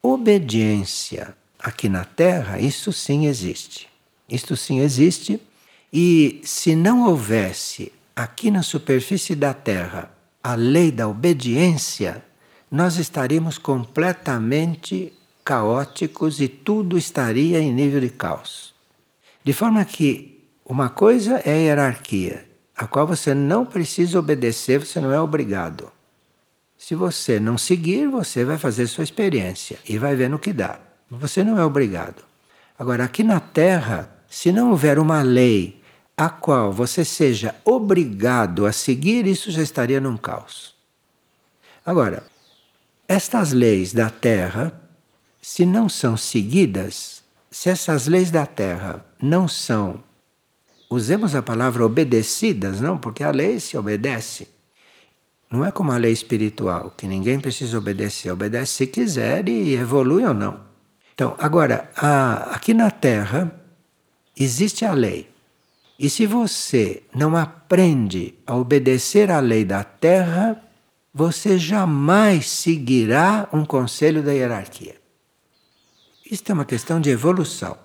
[0.02, 3.88] obediência aqui na Terra, isso sim existe.
[4.30, 5.42] Isto sim existe.
[5.92, 10.12] E se não houvesse aqui na superfície da Terra
[10.44, 12.24] a lei da obediência,
[12.70, 18.74] nós estaríamos completamente caóticos e tudo estaria em nível de caos.
[19.44, 25.00] De forma que uma coisa é a hierarquia, a qual você não precisa obedecer, você
[25.00, 25.92] não é obrigado.
[26.82, 30.80] Se você não seguir, você vai fazer sua experiência e vai ver no que dá.
[31.12, 32.24] Você não é obrigado.
[32.78, 35.80] Agora, aqui na Terra, se não houver uma lei
[36.18, 40.74] a qual você seja obrigado a seguir, isso já estaria num caos.
[41.86, 42.24] Agora,
[43.08, 44.74] estas leis da Terra,
[45.40, 50.04] se não são seguidas, se essas leis da Terra não são,
[50.90, 54.48] usemos a palavra obedecidas, não, porque a lei se obedece.
[55.52, 60.26] Não é como a lei espiritual, que ninguém precisa obedecer, obedece se quiser e evolui
[60.26, 60.62] ou não.
[61.14, 63.52] Então, agora, a, aqui na Terra
[64.40, 65.30] existe a lei.
[66.00, 70.64] E se você não aprende a obedecer à lei da Terra,
[71.14, 74.96] você jamais seguirá um conselho da hierarquia.
[76.32, 77.78] Isto é uma questão de evolução.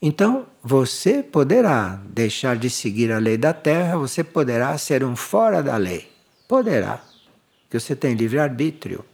[0.00, 5.62] Então, você poderá deixar de seguir a lei da terra, você poderá ser um fora
[5.62, 6.15] da lei.
[6.48, 7.02] Poderá,
[7.62, 9.04] porque você tem livre-arbítrio.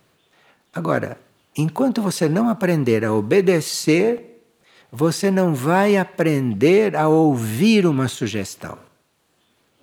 [0.73, 1.18] Agora,
[1.57, 4.44] enquanto você não aprender a obedecer,
[4.90, 8.79] você não vai aprender a ouvir uma sugestão.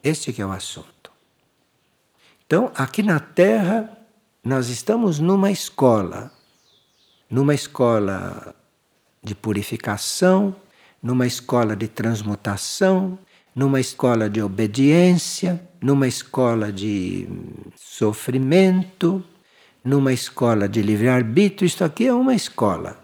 [0.04, 1.12] Este que é o assunto.
[2.46, 3.98] Então, aqui na Terra,
[4.44, 6.32] nós estamos numa escola,
[7.30, 8.56] numa escola
[9.22, 10.56] de purificação,
[11.02, 13.18] numa escola de transmutação,
[13.60, 17.28] numa escola de obediência, numa escola de
[17.76, 19.22] sofrimento,
[19.84, 21.68] numa escola de livre-arbítrio.
[21.68, 22.98] Isto aqui é uma escola.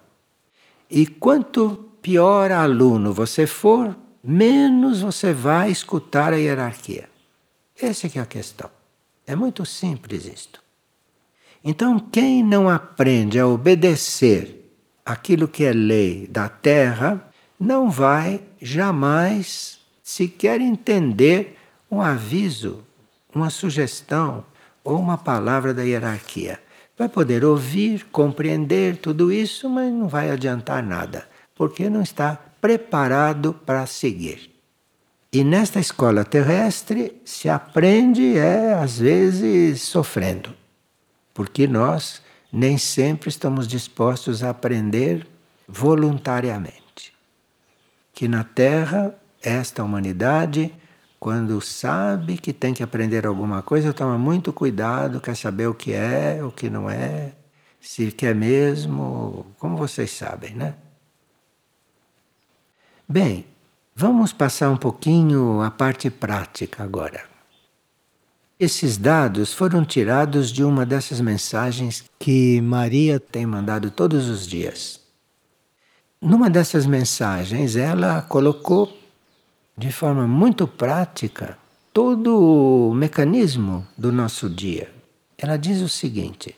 [0.89, 3.93] E quanto pior aluno você for,
[4.23, 7.09] menos você vai escutar a hierarquia.
[7.77, 8.69] Essa é a questão.
[9.27, 10.63] É muito simples isto.
[11.65, 14.71] Então, quem não aprende a obedecer
[15.05, 17.29] aquilo que é lei da terra,
[17.59, 19.74] não vai jamais
[20.05, 21.57] sequer entender
[21.89, 22.83] um aviso,
[23.33, 24.45] uma sugestão
[24.83, 26.59] ou uma palavra da hierarquia.
[26.95, 33.51] Vai poder ouvir, compreender tudo isso, mas não vai adiantar nada, porque não está preparado
[33.65, 34.51] para seguir.
[35.33, 40.53] E nesta escola terrestre se aprende, é, às vezes, sofrendo,
[41.33, 42.21] porque nós
[42.53, 45.27] nem sempre estamos dispostos a aprender
[45.67, 47.11] voluntariamente.
[48.13, 49.13] Que na Terra,
[49.45, 50.73] esta humanidade,
[51.19, 55.93] quando sabe que tem que aprender alguma coisa, toma muito cuidado, quer saber o que
[55.93, 57.31] é, o que não é,
[57.79, 60.75] se quer mesmo, como vocês sabem, né?
[63.07, 63.45] Bem,
[63.95, 67.23] vamos passar um pouquinho a parte prática agora.
[68.59, 74.99] Esses dados foram tirados de uma dessas mensagens que Maria tem mandado todos os dias.
[76.21, 79.04] Numa dessas mensagens, ela colocou
[79.77, 81.57] de forma muito prática
[81.93, 84.91] todo o mecanismo do nosso dia.
[85.37, 86.55] Ela diz o seguinte: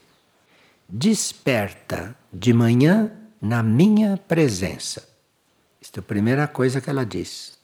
[0.87, 3.11] desperta de manhã
[3.41, 5.07] na minha presença.
[5.81, 7.57] Esta é a primeira coisa que ela diz.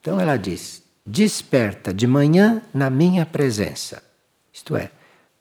[0.00, 4.02] Então ela diz: desperta de manhã na minha presença.
[4.52, 4.90] Isto é,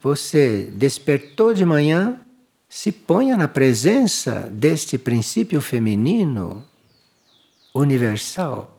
[0.02, 2.20] você despertou de manhã,
[2.70, 6.66] se ponha na presença deste princípio feminino
[7.74, 8.79] universal,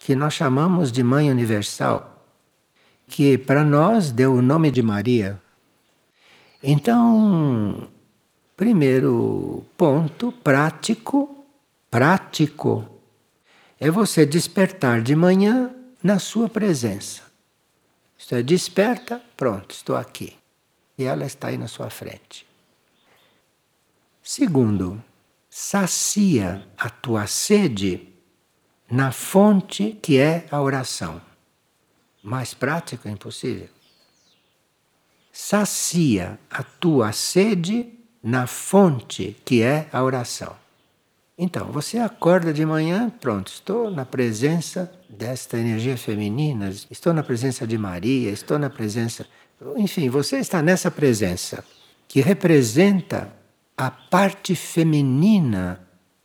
[0.00, 2.24] que nós chamamos de Mãe Universal,
[3.06, 5.40] que para nós deu o nome de Maria.
[6.62, 7.88] Então,
[8.56, 11.36] primeiro ponto prático
[11.90, 12.88] prático
[13.78, 17.22] é você despertar de manhã na sua presença.
[18.16, 20.36] Isto é, desperta, pronto, estou aqui.
[20.96, 22.46] E ela está aí na sua frente.
[24.22, 25.02] Segundo,
[25.48, 28.09] sacia a tua sede
[28.90, 31.20] na fonte que é a oração.
[32.22, 33.68] Mais prático é impossível.
[35.32, 40.54] Sacia a tua sede na fonte que é a oração.
[41.38, 47.66] Então, você acorda de manhã, pronto, estou na presença desta energia feminina, estou na presença
[47.66, 49.26] de Maria, estou na presença.
[49.76, 51.64] Enfim, você está nessa presença
[52.06, 53.32] que representa
[53.74, 55.80] a parte feminina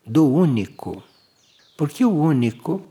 [0.06, 1.02] do único.
[1.78, 2.82] Porque o único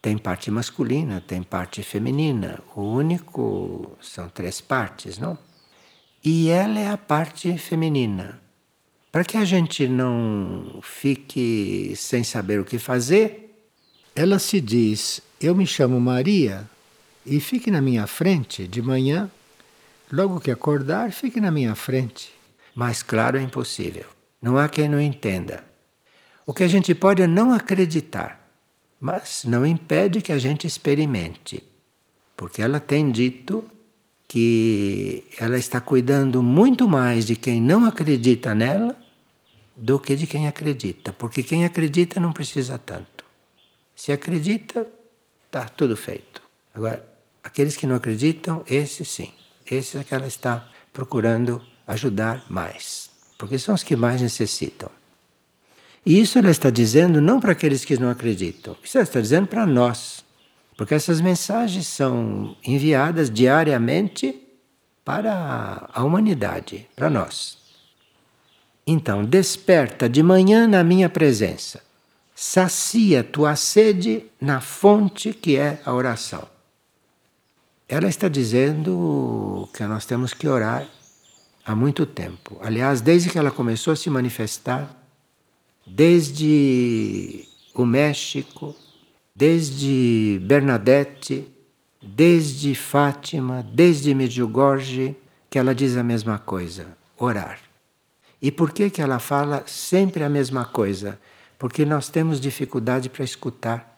[0.00, 2.58] tem parte masculina, tem parte feminina.
[2.74, 5.38] O único são três partes, não?
[6.24, 8.40] E ela é a parte feminina.
[9.10, 13.66] Para que a gente não fique sem saber o que fazer,
[14.16, 16.68] ela se diz: Eu me chamo Maria
[17.26, 19.30] e fique na minha frente de manhã.
[20.10, 22.32] Logo que acordar, fique na minha frente.
[22.74, 24.06] Mas, claro, é impossível.
[24.40, 25.64] Não há quem não entenda.
[26.44, 28.48] O que a gente pode é não acreditar,
[29.00, 31.62] mas não impede que a gente experimente.
[32.36, 33.64] Porque ela tem dito
[34.26, 38.96] que ela está cuidando muito mais de quem não acredita nela
[39.76, 43.24] do que de quem acredita, porque quem acredita não precisa tanto.
[43.94, 44.86] Se acredita,
[45.46, 46.42] está tudo feito.
[46.74, 47.06] Agora,
[47.42, 49.32] aqueles que não acreditam, esses sim,
[49.70, 54.90] esses é que ela está procurando ajudar mais, porque são os que mais necessitam.
[56.04, 59.46] E isso ela está dizendo não para aqueles que não acreditam, isso ela está dizendo
[59.46, 60.24] para nós,
[60.76, 64.40] porque essas mensagens são enviadas diariamente
[65.04, 67.58] para a humanidade, para nós.
[68.86, 71.80] Então, desperta de manhã na minha presença.
[72.34, 76.48] Sacia tua sede na fonte que é a oração.
[77.88, 80.88] Ela está dizendo que nós temos que orar
[81.64, 82.58] há muito tempo.
[82.60, 85.01] Aliás, desde que ela começou a se manifestar,
[85.86, 88.74] desde o México,
[89.34, 91.48] desde Bernadette,
[92.02, 95.16] desde Fátima, desde Medjugorje,
[95.48, 97.58] que ela diz a mesma coisa: orar.
[98.40, 101.20] E por que, que ela fala sempre a mesma coisa?
[101.58, 103.96] Porque nós temos dificuldade para escutar.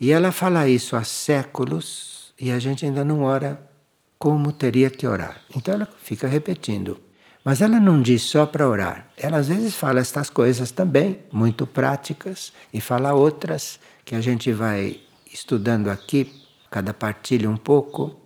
[0.00, 3.70] E ela fala isso há séculos e a gente ainda não ora
[4.18, 5.40] como teria que orar.
[5.54, 7.00] Então ela fica repetindo.
[7.44, 9.06] Mas ela não diz só para orar.
[9.18, 14.50] Ela às vezes fala estas coisas também, muito práticas, e fala outras que a gente
[14.50, 16.32] vai estudando aqui,
[16.70, 18.18] cada partilha um pouco,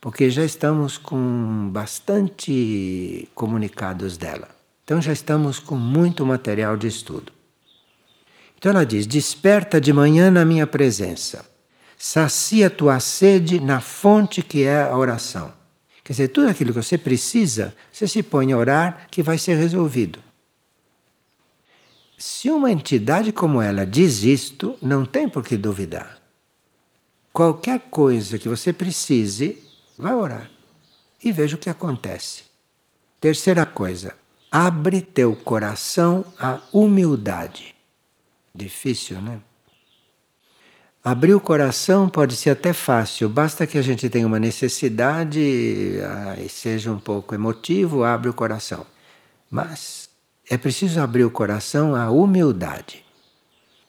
[0.00, 4.48] porque já estamos com bastante comunicados dela.
[4.82, 7.32] Então já estamos com muito material de estudo.
[8.58, 11.46] Então ela diz: Desperta de manhã na minha presença,
[11.96, 15.52] sacia tua sede na fonte que é a oração.
[16.04, 19.56] Quer dizer, tudo aquilo que você precisa, você se põe a orar que vai ser
[19.56, 20.22] resolvido.
[22.18, 26.20] Se uma entidade como ela diz isto, não tem por que duvidar.
[27.32, 29.60] qualquer coisa que você precise,
[29.98, 30.48] vai orar
[31.22, 32.44] e veja o que acontece.
[33.20, 34.14] Terceira coisa,
[34.52, 37.74] abre teu coração à humildade.
[38.54, 39.40] Difícil, né?
[41.06, 46.48] Abrir o coração pode ser até fácil, basta que a gente tenha uma necessidade e
[46.48, 48.86] seja um pouco emotivo, abre o coração.
[49.50, 50.08] Mas
[50.48, 53.04] é preciso abrir o coração à humildade.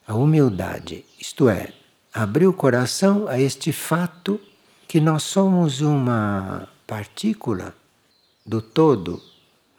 [0.06, 1.72] A humildade, isto é,
[2.12, 4.38] abrir o coração a este fato
[4.86, 7.74] que nós somos uma partícula
[8.44, 9.22] do todo.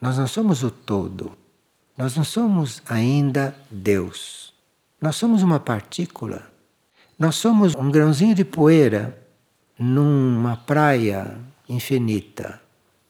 [0.01, 1.37] Nós não somos o todo.
[1.95, 4.51] Nós não somos ainda Deus.
[4.99, 6.56] Nós somos uma partícula.
[7.17, 9.17] Nós somos um grãozinho de poeira
[9.77, 11.37] numa praia
[11.67, 12.61] infinita.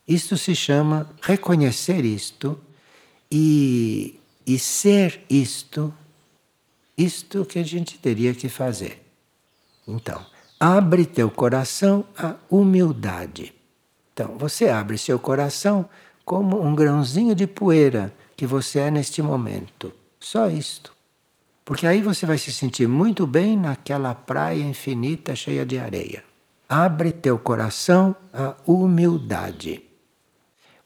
[0.08, 2.58] Isto se chama reconhecer isto
[3.30, 5.94] e, e ser isto,
[6.98, 9.06] isto que a gente teria que fazer.
[9.86, 10.26] Então,
[10.58, 13.54] abre teu coração à humildade.
[14.14, 15.88] Então, você abre seu coração
[16.24, 19.94] como um grãozinho de poeira que você é neste momento.
[20.20, 20.97] Só isto.
[21.68, 26.24] Porque aí você vai se sentir muito bem naquela praia infinita cheia de areia.
[26.70, 29.84] Abre teu coração à humildade.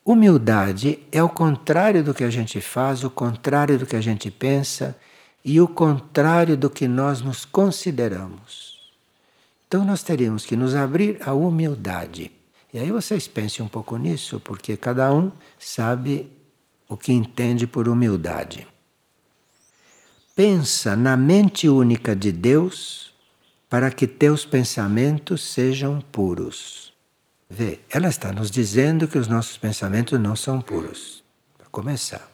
[0.03, 4.31] Humildade é o contrário do que a gente faz, o contrário do que a gente
[4.31, 4.97] pensa
[5.45, 8.91] e o contrário do que nós nos consideramos.
[9.67, 12.31] Então nós teríamos que nos abrir à humildade.
[12.73, 16.27] E aí vocês pensem um pouco nisso, porque cada um sabe
[16.89, 18.65] o que entende por humildade
[20.43, 23.13] pensa na mente única de Deus
[23.69, 26.91] para que teus pensamentos sejam puros.
[27.47, 31.23] Vê, ela está nos dizendo que os nossos pensamentos não são puros.
[31.55, 32.27] Para começar.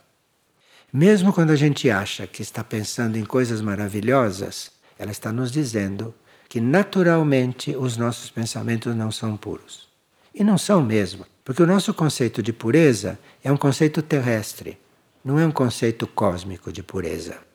[0.93, 6.15] Mesmo quando a gente acha que está pensando em coisas maravilhosas, ela está nos dizendo
[6.47, 9.89] que naturalmente os nossos pensamentos não são puros.
[10.33, 14.77] E não são mesmo, porque o nosso conceito de pureza é um conceito terrestre,
[15.25, 17.45] não é um conceito cósmico de pureza.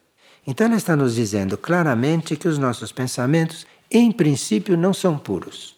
[0.46, 5.76] Então ela está nos dizendo claramente que os nossos pensamentos, em princípio, não são puros.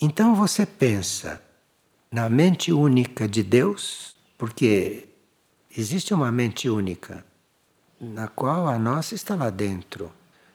[0.00, 1.42] Então você pensa
[2.10, 5.08] na mente única de Deus, porque
[5.76, 7.24] existe uma mente única,
[8.00, 10.12] na qual a nossa está lá dentro.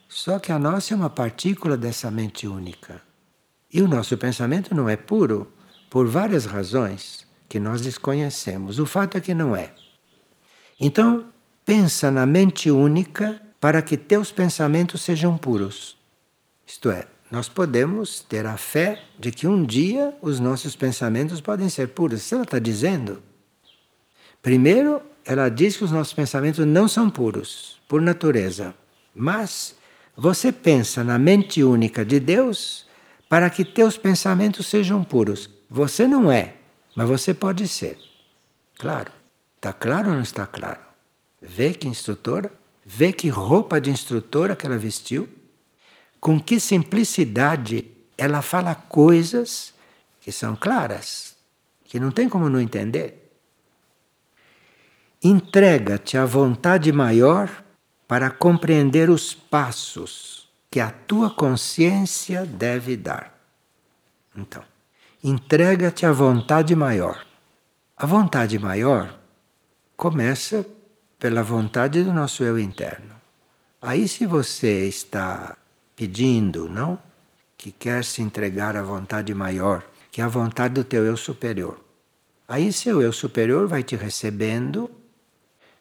[0.07, 3.01] Só que a nossa é uma partícula dessa mente única.
[3.71, 5.51] E o nosso pensamento não é puro
[5.89, 8.79] por várias razões que nós desconhecemos.
[8.79, 9.73] O fato é que não é.
[10.79, 11.25] Então,
[11.69, 15.95] pensa na mente única para que teus pensamentos sejam puros.
[16.65, 21.69] Isto é, nós podemos ter a fé de que um dia os nossos pensamentos podem
[21.69, 22.21] ser puros.
[22.21, 23.21] Isso ela está dizendo.
[24.41, 28.73] Primeiro, ela diz que os nossos pensamentos não são puros, por natureza.
[29.13, 29.75] Mas
[30.17, 32.87] você pensa na mente única de Deus
[33.29, 35.47] para que teus pensamentos sejam puros.
[35.69, 36.55] Você não é,
[36.95, 37.95] mas você pode ser.
[38.75, 39.11] Claro.
[39.57, 40.88] Está claro ou não está claro?
[41.41, 42.51] Vê que instrutora,
[42.85, 45.29] vê que roupa de instrutora que ela vestiu,
[46.19, 49.73] com que simplicidade ela fala coisas
[50.19, 51.35] que são claras,
[51.85, 53.31] que não tem como não entender.
[55.23, 57.63] Entrega-te à vontade maior
[58.07, 63.37] para compreender os passos que a tua consciência deve dar.
[64.35, 64.63] Então,
[65.23, 67.25] entrega-te à vontade maior.
[67.97, 69.19] A vontade maior
[69.97, 70.65] começa
[71.19, 73.13] pela vontade do nosso eu interno.
[73.81, 75.57] Aí, se você está
[75.95, 76.97] pedindo, não?
[77.57, 81.77] Que quer se entregar à vontade maior, que é a vontade do teu eu superior.
[82.47, 84.89] Aí, seu eu superior vai te recebendo,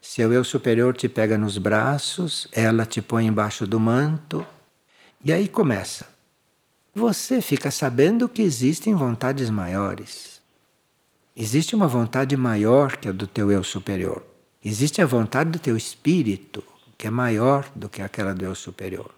[0.03, 4.45] seu eu superior te pega nos braços, ela te põe embaixo do manto,
[5.25, 6.07] e aí começa.
[6.95, 10.41] Você fica sabendo que existem vontades maiores.
[11.37, 14.28] Existe uma vontade maior que a do teu eu superior.
[14.65, 16.65] Existe a vontade do teu espírito,
[16.97, 19.11] que é maior do que aquela do eu superior.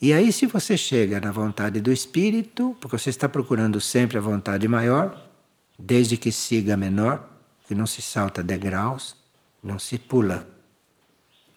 [0.00, 4.20] E aí, se você chega na vontade do espírito, porque você está procurando sempre a
[4.20, 5.30] vontade maior,
[5.78, 7.30] desde que siga a menor,
[7.68, 9.14] que não se salta degraus,
[9.62, 10.48] não se pula.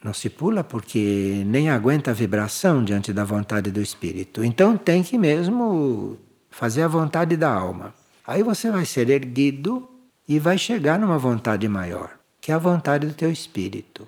[0.04, 4.44] Não se pula porque nem aguenta a vibração diante da vontade do espírito.
[4.44, 6.20] Então tem que mesmo
[6.52, 7.92] fazer a vontade da alma.
[8.28, 9.90] Aí você vai ser erguido
[10.28, 14.08] e vai chegar numa vontade maior que é a vontade do teu espírito.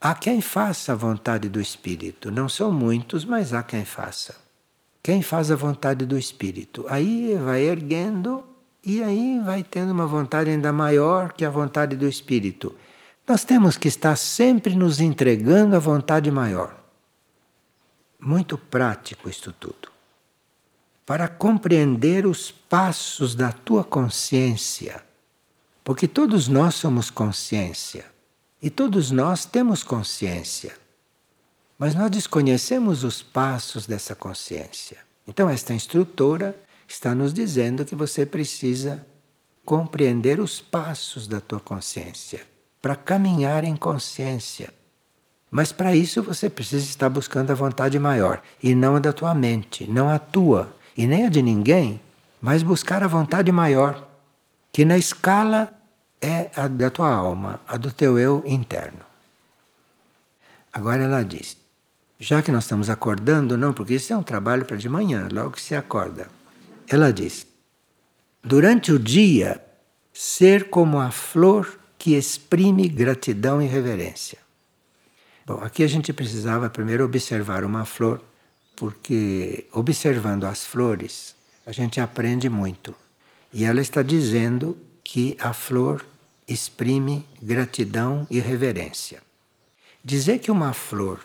[0.00, 4.34] Há quem faça a vontade do espírito, não são muitos, mas há quem faça.
[5.02, 8.42] Quem faz a vontade do espírito, aí vai erguendo
[8.82, 12.74] e aí vai tendo uma vontade ainda maior que a vontade do espírito.
[13.28, 16.74] Nós temos que estar sempre nos entregando à vontade maior.
[18.18, 19.90] Muito prático isto tudo.
[21.04, 25.09] para compreender os passos da tua consciência.
[25.90, 28.04] Porque todos nós somos consciência
[28.62, 30.72] e todos nós temos consciência.
[31.76, 34.98] Mas nós desconhecemos os passos dessa consciência.
[35.26, 39.04] Então, esta instrutora está nos dizendo que você precisa
[39.64, 42.42] compreender os passos da tua consciência
[42.80, 44.72] para caminhar em consciência.
[45.50, 49.34] Mas para isso você precisa estar buscando a vontade maior e não a da tua
[49.34, 52.00] mente, não a tua e nem a de ninguém,
[52.40, 54.08] mas buscar a vontade maior,
[54.72, 55.79] que na escala
[56.20, 59.00] é a da tua alma, a do teu eu interno.
[60.72, 61.56] Agora ela diz:
[62.18, 65.52] já que nós estamos acordando, não, porque isso é um trabalho para de manhã, logo
[65.52, 66.28] que se acorda.
[66.88, 67.46] Ela diz:
[68.42, 69.62] durante o dia,
[70.12, 74.38] ser como a flor que exprime gratidão e reverência.
[75.46, 78.22] Bom, aqui a gente precisava primeiro observar uma flor,
[78.76, 81.34] porque observando as flores,
[81.66, 82.94] a gente aprende muito.
[83.52, 86.04] E ela está dizendo que a flor
[86.50, 89.22] exprime gratidão e reverência.
[90.04, 91.24] Dizer que uma flor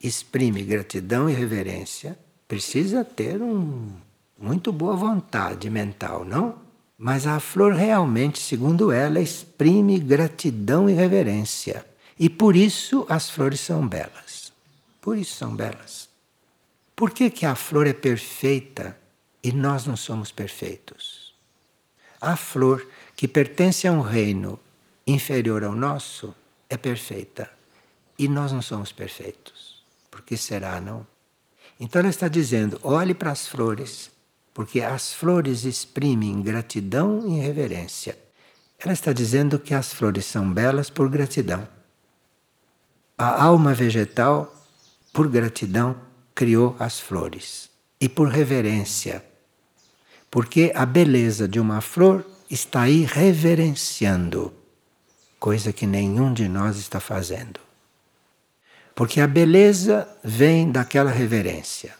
[0.00, 2.16] exprime gratidão e reverência
[2.46, 3.92] precisa ter um
[4.38, 6.58] muito boa vontade mental, não?
[6.96, 11.84] Mas a flor realmente, segundo ela, exprime gratidão e reverência.
[12.18, 14.52] E por isso as flores são belas.
[15.00, 16.08] Por isso são belas.
[16.94, 18.96] Por que, que a flor é perfeita
[19.42, 21.34] e nós não somos perfeitos?
[22.20, 22.86] A flor
[23.20, 24.58] que pertence a um reino
[25.06, 26.34] inferior ao nosso
[26.70, 27.50] é perfeita.
[28.18, 29.84] E nós não somos perfeitos.
[30.10, 31.06] Por que será, não?
[31.78, 34.10] Então ela está dizendo: olhe para as flores,
[34.54, 38.18] porque as flores exprimem gratidão e reverência.
[38.78, 41.68] Ela está dizendo que as flores são belas por gratidão.
[43.18, 44.50] A alma vegetal,
[45.12, 45.94] por gratidão,
[46.34, 47.68] criou as flores.
[48.00, 49.22] E por reverência.
[50.30, 54.52] Porque a beleza de uma flor está aí reverenciando,
[55.38, 57.60] coisa que nenhum de nós está fazendo.
[58.94, 61.94] Porque a beleza vem daquela reverência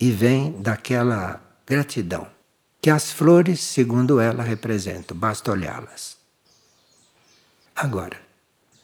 [0.00, 2.26] e vem daquela gratidão
[2.80, 5.16] que as flores, segundo ela, representam.
[5.16, 6.16] Basta olhá-las.
[7.76, 8.20] Agora,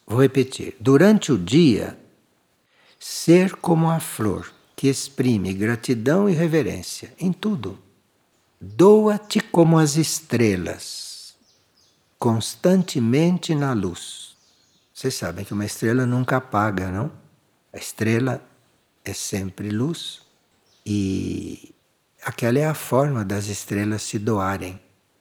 [0.07, 1.99] vou repetir: durante o dia,
[2.99, 7.77] ser como a flor que exprime gratidão e reverência em tudo
[8.61, 11.08] Doa-te como as estrelas,
[12.19, 14.37] constantemente na luz.
[14.93, 17.13] Vocês sabem que uma estrela nunca apaga, não?
[17.73, 18.43] A estrela
[19.05, 20.23] é sempre luz
[20.85, 21.73] e
[22.25, 24.81] aquela é a forma das estrelas se doarem.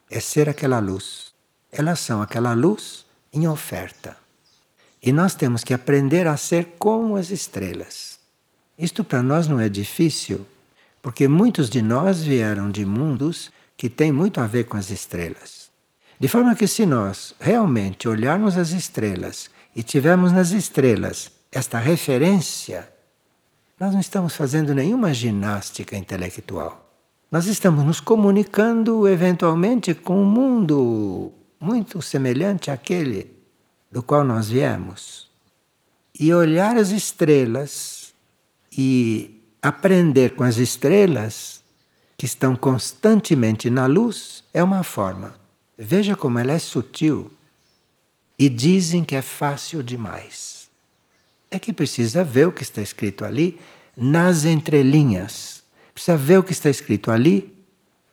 [0.09, 1.33] É ser aquela luz.
[1.71, 4.17] Elas são aquela luz em oferta.
[5.03, 8.17] E nós temos que aprender a ser como as estrelas.
[8.77, 10.45] Isto para nós não é difícil,
[11.01, 15.66] porque muitos de nós vieram de mundos que têm muito a ver com as estrelas.
[16.19, 22.89] De forma que, se nós realmente olharmos as estrelas e tivermos nas estrelas esta referência,
[23.79, 26.83] nós não estamos fazendo nenhuma ginástica intelectual.
[27.31, 33.31] Nós estamos nos comunicando eventualmente com um mundo muito semelhante àquele
[33.91, 35.29] do qual nós viemos.
[36.19, 38.13] E olhar as estrelas
[38.75, 41.61] e aprender com as estrelas
[42.17, 45.36] que estão constantemente na luz é uma forma.
[45.77, 47.31] Veja como ela é sutil.
[48.39, 50.69] E dizem que é fácil demais.
[51.49, 53.59] É que precisa ver o que está escrito ali
[53.95, 55.63] nas entrelinhas.
[55.93, 57.55] Precisa ver o que está escrito ali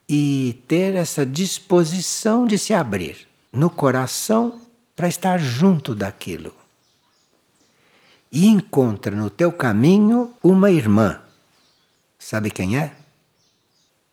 [0.07, 4.61] e ter essa disposição de se abrir no coração
[4.95, 6.53] para estar junto daquilo.
[8.31, 11.21] E encontra no teu caminho uma irmã
[12.25, 12.91] Sabe quem é?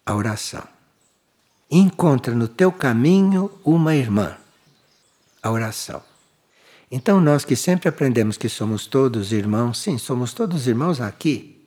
[0.05, 0.69] A oração.
[1.75, 4.37] Encontra no teu caminho uma irmã.
[5.43, 6.03] A oração.
[6.91, 11.67] Então, nós que sempre aprendemos que somos todos irmãos, sim, somos todos irmãos aqui,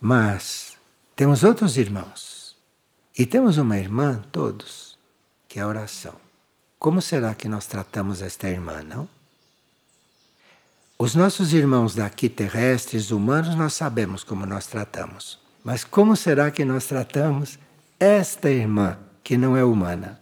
[0.00, 0.72] mas
[1.14, 2.56] temos outros irmãos.
[3.16, 4.98] E temos uma irmã, todos,
[5.48, 6.14] que é a oração.
[6.76, 9.08] Como será que nós tratamos esta irmã, não?
[10.98, 15.38] Os nossos irmãos daqui terrestres, humanos, nós sabemos como nós tratamos.
[15.62, 17.60] Mas como será que nós tratamos
[18.00, 20.20] esta irmã que não é humana?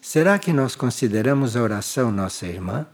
[0.00, 2.86] Será que nós consideramos a oração nossa irmã?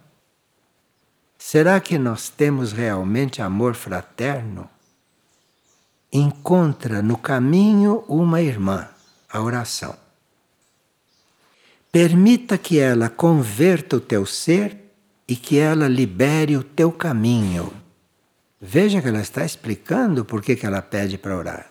[1.37, 4.69] Será que nós temos realmente amor fraterno?
[6.13, 8.89] Encontra no caminho uma irmã,
[9.29, 9.97] a oração.
[11.91, 14.77] Permita que ela converta o teu ser
[15.27, 17.73] e que ela libere o teu caminho.
[18.61, 21.70] Veja que ela está explicando por que, ela pede para orar.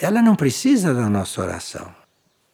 [0.00, 1.94] Ela não precisa da nossa oração.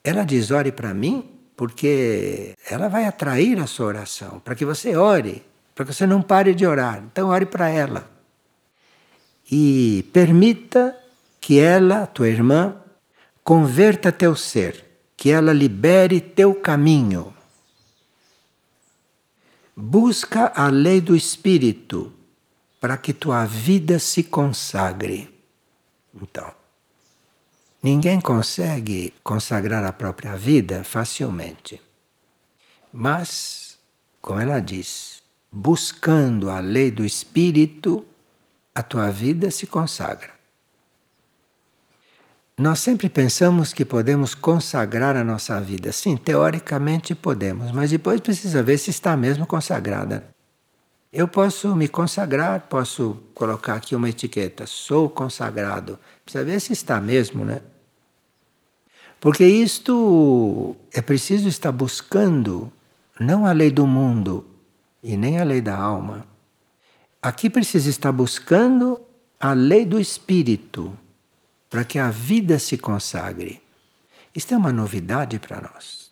[0.02, 4.96] Ela diz: ore para mim, porque ela vai atrair a sua oração, para que você
[4.96, 7.02] ore, para que você não pare de orar.
[7.04, 8.10] Então, ore para ela.
[9.50, 10.96] E permita
[11.40, 12.76] que ela, tua irmã,
[13.42, 14.84] converta teu ser,
[15.16, 17.34] que ela libere teu caminho.
[19.76, 22.12] Busca a lei do Espírito
[22.80, 25.28] para que tua vida se consagre.
[26.14, 26.52] Então,
[27.84, 31.82] ninguém consegue consagrar a própria vida facilmente.
[32.90, 33.76] Mas,
[34.22, 35.22] como ela diz,
[35.52, 38.02] buscando a lei do Espírito,
[38.74, 40.32] a tua vida se consagra.
[42.56, 45.92] Nós sempre pensamos que podemos consagrar a nossa vida.
[45.92, 50.24] Sim, teoricamente podemos, mas depois precisa ver se está mesmo consagrada.
[51.12, 55.98] Eu posso me consagrar, posso colocar aqui uma etiqueta, sou consagrado.
[56.24, 57.60] Precisa ver se está mesmo, né?
[59.24, 62.70] Porque isto é preciso estar buscando
[63.18, 64.46] não a lei do mundo
[65.02, 66.26] e nem a lei da alma.
[67.22, 69.00] Aqui precisa estar buscando
[69.40, 70.92] a lei do espírito
[71.70, 73.62] para que a vida se consagre.
[74.34, 76.10] Isto é uma novidade para nós.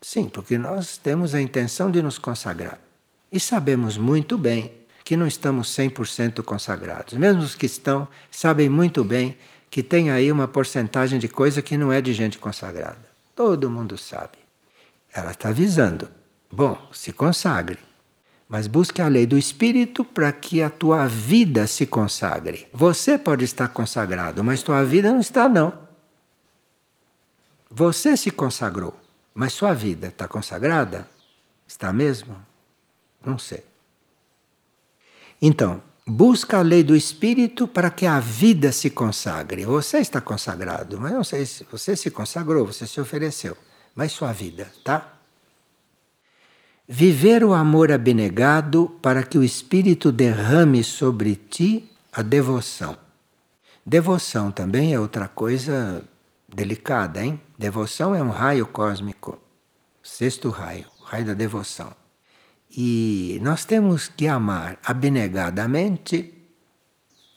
[0.00, 2.78] Sim, porque nós temos a intenção de nos consagrar.
[3.30, 4.72] E sabemos muito bem
[5.04, 7.12] que não estamos 100% consagrados.
[7.12, 9.36] Mesmo os que estão sabem muito bem
[9.74, 13.08] que tem aí uma porcentagem de coisa que não é de gente consagrada.
[13.34, 14.38] Todo mundo sabe.
[15.12, 16.08] Ela está avisando.
[16.48, 17.80] Bom, se consagre.
[18.48, 22.68] Mas busque a lei do Espírito para que a tua vida se consagre.
[22.72, 25.76] Você pode estar consagrado, mas tua vida não está, não.
[27.68, 28.96] Você se consagrou,
[29.34, 31.08] mas sua vida está consagrada?
[31.66, 32.36] Está mesmo?
[33.26, 33.64] Não sei.
[35.42, 39.64] Então, busca a lei do Espírito para que a vida se consagre.
[39.64, 43.56] Você está consagrado, mas não sei se você se consagrou, você se ofereceu,
[43.94, 45.12] mas sua vida, tá?
[46.86, 52.96] Viver o amor abnegado para que o Espírito derrame sobre ti a devoção.
[53.86, 56.04] Devoção também é outra coisa
[56.46, 57.40] delicada, hein?
[57.58, 59.38] Devoção é um raio cósmico,
[60.02, 62.03] sexto raio, o raio da devoção.
[62.76, 66.34] E nós temos que amar abnegadamente.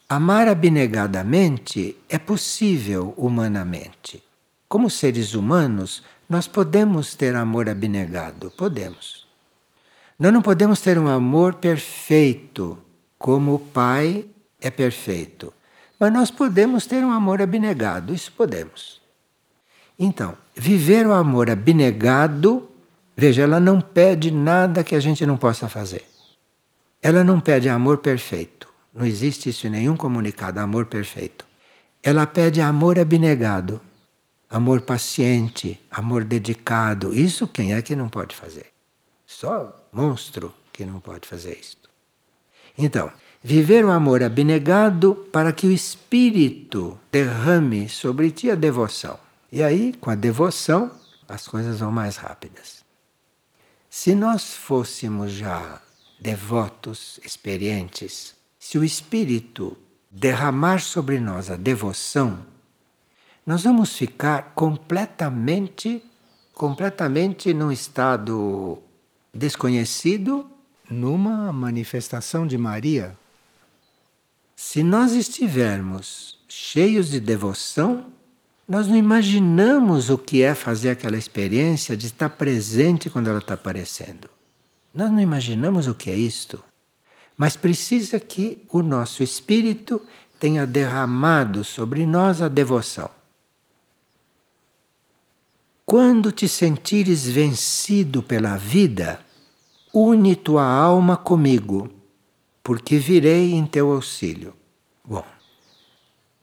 [0.09, 4.23] Amar abnegadamente é possível humanamente.
[4.67, 9.27] Como seres humanos, nós podemos ter amor abnegado, podemos.
[10.19, 12.77] Nós não podemos ter um amor perfeito,
[13.19, 14.25] como o Pai
[14.59, 15.53] é perfeito.
[15.99, 19.01] Mas nós podemos ter um amor abnegado, isso podemos.
[19.97, 22.69] Então, viver o amor abnegado,
[23.17, 26.05] veja, ela não pede nada que a gente não possa fazer.
[27.01, 28.67] Ela não pede amor perfeito.
[28.93, 31.45] Não existe isso em nenhum comunicado, amor perfeito.
[32.01, 33.81] Ela pede amor abnegado,
[34.49, 37.13] amor paciente, amor dedicado.
[37.13, 38.67] Isso quem é que não pode fazer?
[39.25, 41.89] Só monstro que não pode fazer isto.
[42.77, 43.11] Então,
[43.43, 49.19] viver o amor abnegado para que o espírito derrame sobre ti a devoção.
[49.51, 50.91] E aí, com a devoção,
[51.27, 52.76] as coisas vão mais rápidas.
[53.99, 55.81] Se nós fôssemos já
[56.21, 59.75] devotos, experientes, se o espírito
[60.11, 62.45] derramar sobre nós a devoção,
[63.43, 66.03] nós vamos ficar completamente,
[66.53, 68.77] completamente num estado
[69.33, 70.47] desconhecido
[70.87, 73.17] numa manifestação de Maria.
[74.55, 78.13] Se nós estivermos cheios de devoção,
[78.67, 83.53] nós não imaginamos o que é fazer aquela experiência de estar presente quando ela está
[83.53, 84.29] aparecendo.
[84.93, 86.61] Nós não imaginamos o que é isto.
[87.37, 90.01] Mas precisa que o nosso espírito
[90.39, 93.09] tenha derramado sobre nós a devoção.
[95.85, 99.21] Quando te sentires vencido pela vida,
[99.93, 101.89] une tua alma comigo,
[102.61, 104.56] porque virei em teu auxílio.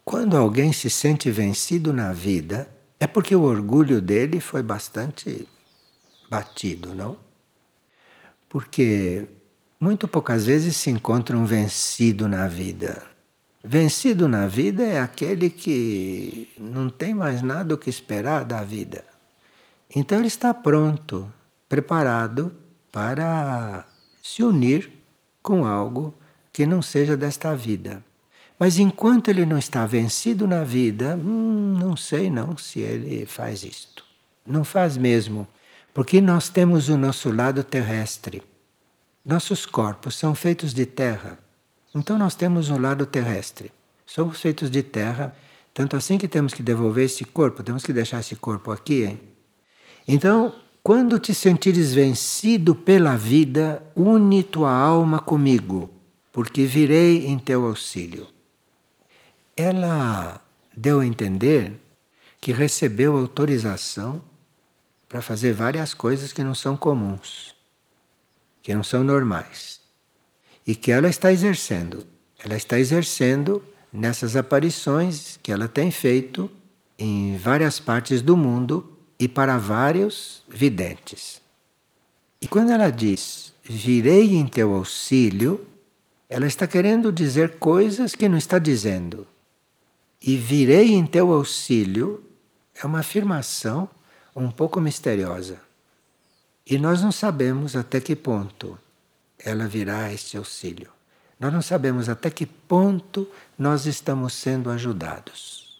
[0.04, 2.68] Quando alguém se sente vencido na vida,
[3.00, 5.48] é porque o orgulho dele foi bastante
[6.28, 7.16] batido, não?
[8.48, 9.26] Porque
[9.80, 13.02] muito poucas vezes se encontra um vencido na vida.
[13.62, 19.04] Vencido na vida é aquele que não tem mais nada o que esperar da vida.
[19.94, 21.32] Então ele está pronto,
[21.68, 22.54] preparado
[22.92, 23.86] para
[24.22, 24.92] se unir
[25.42, 26.14] com algo
[26.52, 28.04] que não seja desta vida.
[28.58, 33.62] Mas enquanto ele não está vencido na vida, hum, não sei não se ele faz
[33.62, 34.04] isto.
[34.46, 35.46] Não faz mesmo,
[35.92, 38.42] porque nós temos o nosso lado terrestre.
[39.24, 41.38] Nossos corpos são feitos de terra.
[41.94, 43.72] Então nós temos um lado terrestre.
[44.06, 45.34] Somos feitos de terra,
[45.74, 49.02] Tanto assim que temos que devolver esse corpo, temos que deixar esse corpo aqui.
[49.02, 49.20] Hein?
[50.06, 55.90] Então, quando te sentires vencido pela vida, une tua alma comigo,
[56.32, 58.28] porque virei em teu auxílio.
[59.56, 60.40] Ela
[60.76, 61.72] deu a entender
[62.40, 64.22] que recebeu autorização
[65.08, 67.54] para fazer várias coisas que não são comuns,
[68.62, 69.80] que não são normais,
[70.66, 72.06] e que ela está exercendo.
[72.38, 76.50] Ela está exercendo nessas aparições que ela tem feito
[76.98, 81.40] em várias partes do mundo e para vários videntes.
[82.40, 85.66] E quando ela diz: Virei em teu auxílio,
[86.28, 89.26] ela está querendo dizer coisas que não está dizendo.
[90.26, 92.24] E virei em teu auxílio
[92.74, 93.86] é uma afirmação
[94.34, 95.60] um pouco misteriosa.
[96.66, 98.78] E nós não sabemos até que ponto
[99.38, 100.90] ela virá este auxílio.
[101.38, 105.78] Nós não sabemos até que ponto nós estamos sendo ajudados.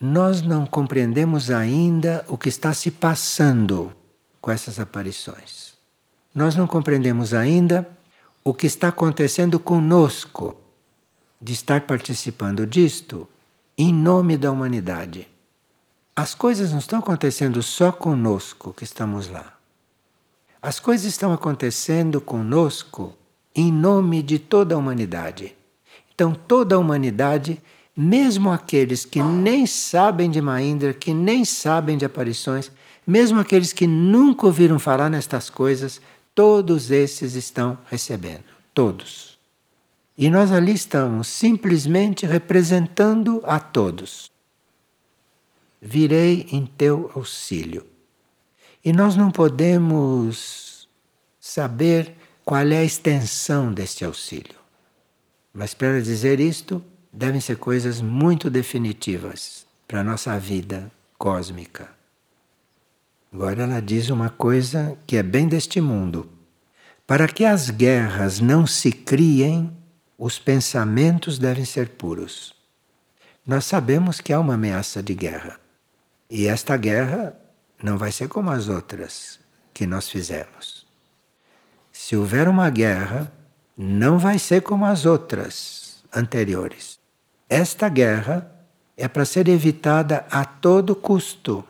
[0.00, 3.92] Nós não compreendemos ainda o que está se passando
[4.40, 5.74] com essas aparições.
[6.34, 7.88] Nós não compreendemos ainda
[8.42, 10.60] o que está acontecendo conosco
[11.42, 13.28] de estar participando disto
[13.76, 15.26] em nome da humanidade.
[16.14, 19.52] As coisas não estão acontecendo só conosco que estamos lá.
[20.60, 23.12] As coisas estão acontecendo conosco
[23.54, 25.56] em nome de toda a humanidade.
[26.14, 27.60] Então, toda a humanidade,
[27.96, 32.70] mesmo aqueles que nem sabem de Mahindra, que nem sabem de aparições,
[33.04, 36.00] mesmo aqueles que nunca ouviram falar nestas coisas,
[36.34, 38.44] todos esses estão recebendo.
[38.72, 39.31] Todos.
[40.16, 44.32] E nós ali estamos simplesmente representando a todos
[45.82, 47.84] virei em teu auxílio.
[48.84, 50.88] E nós não podemos
[51.40, 54.54] saber qual é a extensão deste auxílio.
[55.52, 56.82] Mas para dizer isto,
[57.12, 61.90] devem ser coisas muito definitivas para a nossa vida cósmica.
[63.32, 66.28] Agora ela diz uma coisa que é bem deste mundo.
[67.06, 69.76] Para que as guerras não se criem,
[70.24, 72.54] os pensamentos devem ser puros.
[73.44, 75.58] Nós sabemos que há uma ameaça de guerra.
[76.30, 77.36] E esta guerra
[77.82, 79.40] não vai ser como as outras
[79.74, 80.86] que nós fizemos.
[81.90, 83.32] Se houver uma guerra,
[83.76, 87.00] não vai ser como as outras anteriores.
[87.48, 88.48] Esta guerra
[88.96, 91.64] é para ser evitada a todo custo.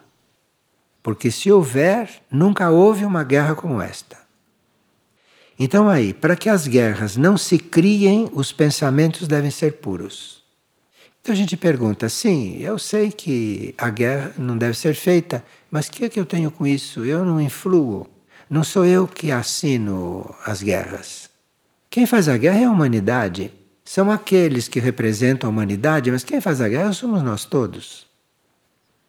[1.03, 4.22] Porque se houver, nunca houve uma guerra como esta.
[5.65, 10.43] Então, aí, para que as guerras não se criem, os pensamentos devem ser puros.
[11.21, 15.87] Então a gente pergunta, sim, eu sei que a guerra não deve ser feita, mas
[15.87, 17.05] o que é que eu tenho com isso?
[17.05, 18.09] Eu não influo.
[18.51, 21.31] Não sou eu que assino as guerras.
[21.89, 23.53] Quem faz a guerra é a humanidade.
[23.85, 28.05] São aqueles que representam a humanidade, mas quem faz a guerra somos nós todos.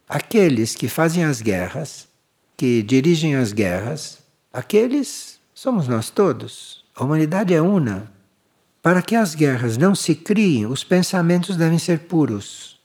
[0.08, 2.08] Aqueles que fazem as guerras,
[2.56, 4.20] que dirigem as guerras,
[4.54, 5.33] aqueles
[5.64, 6.84] somos nós todos.
[6.94, 8.12] A humanidade é una.
[8.82, 12.78] Para que as guerras não se criem, os pensamentos devem ser puros.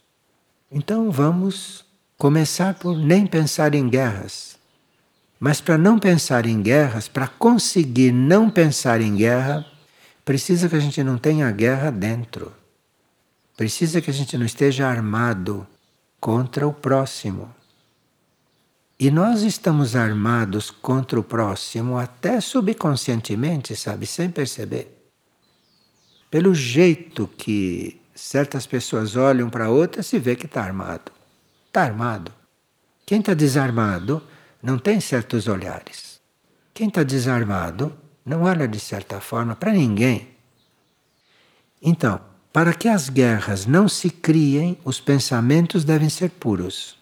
[0.71, 1.85] Então vamos
[2.17, 4.57] começar por nem pensar em guerras.
[5.41, 9.67] Mas para não pensar em guerras, para conseguir não pensar em guerra,
[10.25, 12.53] precisa que a gente não tenha guerra dentro.
[13.57, 15.67] Precisa que a gente não esteja armado
[16.21, 17.53] contra o próximo.
[18.99, 24.99] E nós estamos armados contra o próximo até subconscientemente, sabe, sem perceber
[26.31, 31.11] pelo jeito que certas pessoas olham para outras, se vê que está armado.
[31.67, 32.33] Está armado.
[33.07, 34.23] Quem está desarmado
[34.63, 36.21] não tem certos olhares.
[36.75, 40.29] Quem está desarmado não olha de certa forma para ninguém.
[41.81, 42.21] Então,
[42.53, 46.98] para que as guerras não se criem, os pensamentos devem ser puros.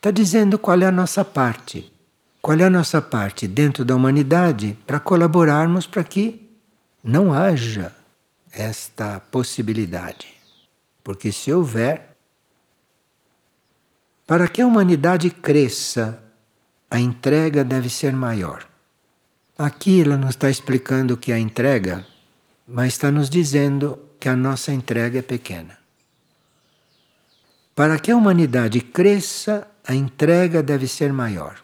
[0.00, 1.92] Está dizendo qual é a nossa parte.
[2.40, 6.48] Qual é a nossa parte dentro da humanidade para colaborarmos para que
[7.04, 7.94] não haja
[8.50, 10.28] esta possibilidade.
[11.04, 12.16] Porque se houver,
[14.26, 16.22] para que a humanidade cresça,
[16.90, 18.66] a entrega deve ser maior.
[19.58, 22.06] Aqui ela não está explicando o que é a entrega,
[22.66, 25.78] mas está nos dizendo que a nossa entrega é pequena.
[27.74, 31.60] Para que a humanidade cresça, a entrega deve ser maior.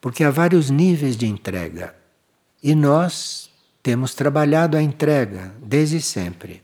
[0.00, 1.94] Porque há vários níveis de entrega.
[2.60, 3.48] E nós
[3.80, 6.60] temos trabalhado a entrega desde sempre.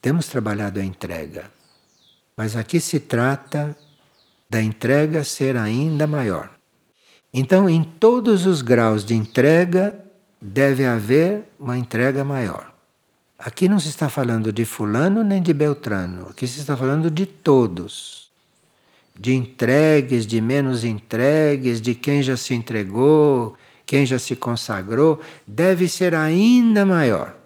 [0.00, 1.50] Temos trabalhado a entrega.
[2.34, 3.76] Mas aqui se trata
[4.48, 6.50] da entrega ser ainda maior.
[7.30, 10.02] Então, em todos os graus de entrega,
[10.40, 12.72] deve haver uma entrega maior.
[13.38, 17.26] Aqui não se está falando de Fulano nem de Beltrano, aqui se está falando de
[17.26, 18.19] todos.
[19.20, 23.54] De entregues, de menos entregues, de quem já se entregou,
[23.84, 27.36] quem já se consagrou, deve ser ainda maior.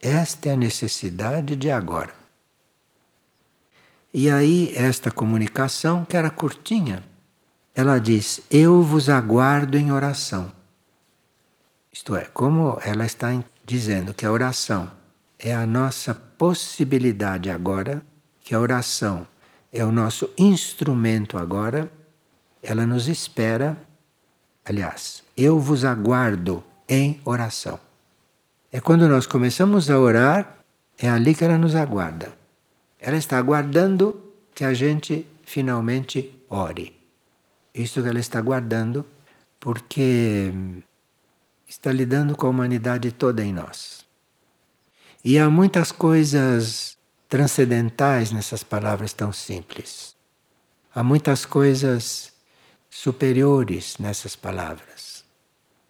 [0.00, 2.12] Esta é a necessidade de agora.
[4.12, 7.04] E aí, esta comunicação, que era curtinha,
[7.72, 10.52] ela diz: Eu vos aguardo em oração.
[11.92, 13.28] Isto é, como ela está
[13.64, 14.90] dizendo que a oração
[15.38, 18.02] é a nossa possibilidade agora,
[18.40, 19.26] que a oração
[19.72, 21.90] é o nosso instrumento agora,
[22.62, 23.76] ela nos espera.
[24.64, 27.80] Aliás, eu vos aguardo em oração.
[28.70, 30.58] É quando nós começamos a orar,
[30.98, 32.32] é ali que ela nos aguarda.
[33.00, 36.94] Ela está aguardando que a gente finalmente ore.
[37.74, 39.04] Isso que ela está aguardando,
[39.58, 40.52] porque
[41.66, 44.04] está lidando com a humanidade toda em nós.
[45.24, 46.98] E há muitas coisas
[47.32, 50.14] transcendentais nessas palavras tão simples.
[50.94, 52.30] Há muitas coisas
[52.90, 55.24] superiores nessas palavras.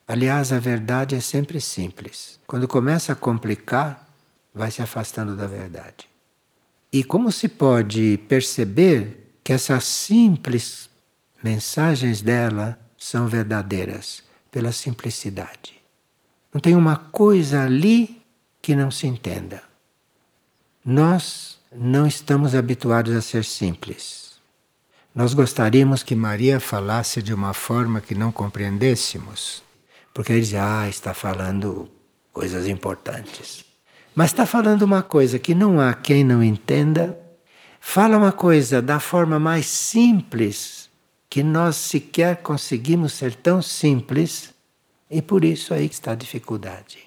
[0.06, 2.38] Aliás, a verdade é sempre simples.
[2.46, 4.08] Quando começa a complicar,
[4.54, 6.08] vai se afastando da verdade.
[6.92, 10.88] E como se pode perceber que essas simples
[11.42, 14.22] mensagens dela são verdadeiras?
[14.52, 15.80] pela simplicidade.
[16.52, 18.22] Não tem uma coisa ali
[18.60, 19.71] que não se entenda.
[20.84, 24.32] Nós não estamos habituados a ser simples.
[25.14, 29.62] Nós gostaríamos que Maria falasse de uma forma que não compreendêssemos,
[30.12, 31.88] porque ele diz, ah, está falando
[32.32, 33.64] coisas importantes.
[34.12, 37.16] Mas está falando uma coisa que não há quem não entenda,
[37.78, 40.90] fala uma coisa da forma mais simples
[41.30, 44.52] que nós sequer conseguimos ser tão simples
[45.08, 46.98] e por isso aí está a dificuldade.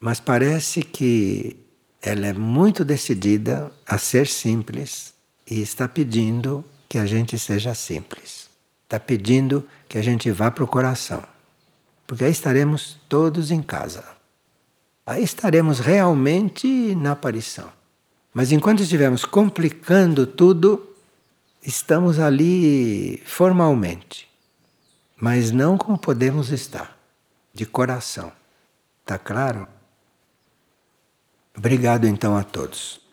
[0.00, 1.63] Mas parece que
[2.04, 5.14] ela é muito decidida a ser simples
[5.50, 8.50] e está pedindo que a gente seja simples.
[8.84, 11.22] Está pedindo que a gente vá para o coração.
[12.06, 14.04] Porque aí estaremos todos em casa.
[15.06, 17.72] Aí estaremos realmente na aparição.
[18.34, 20.86] Mas enquanto estivermos complicando tudo,
[21.62, 24.28] estamos ali formalmente,
[25.16, 26.98] mas não como podemos estar,
[27.54, 28.30] de coração.
[29.00, 29.66] Está claro?
[31.56, 33.03] Obrigado então a todos.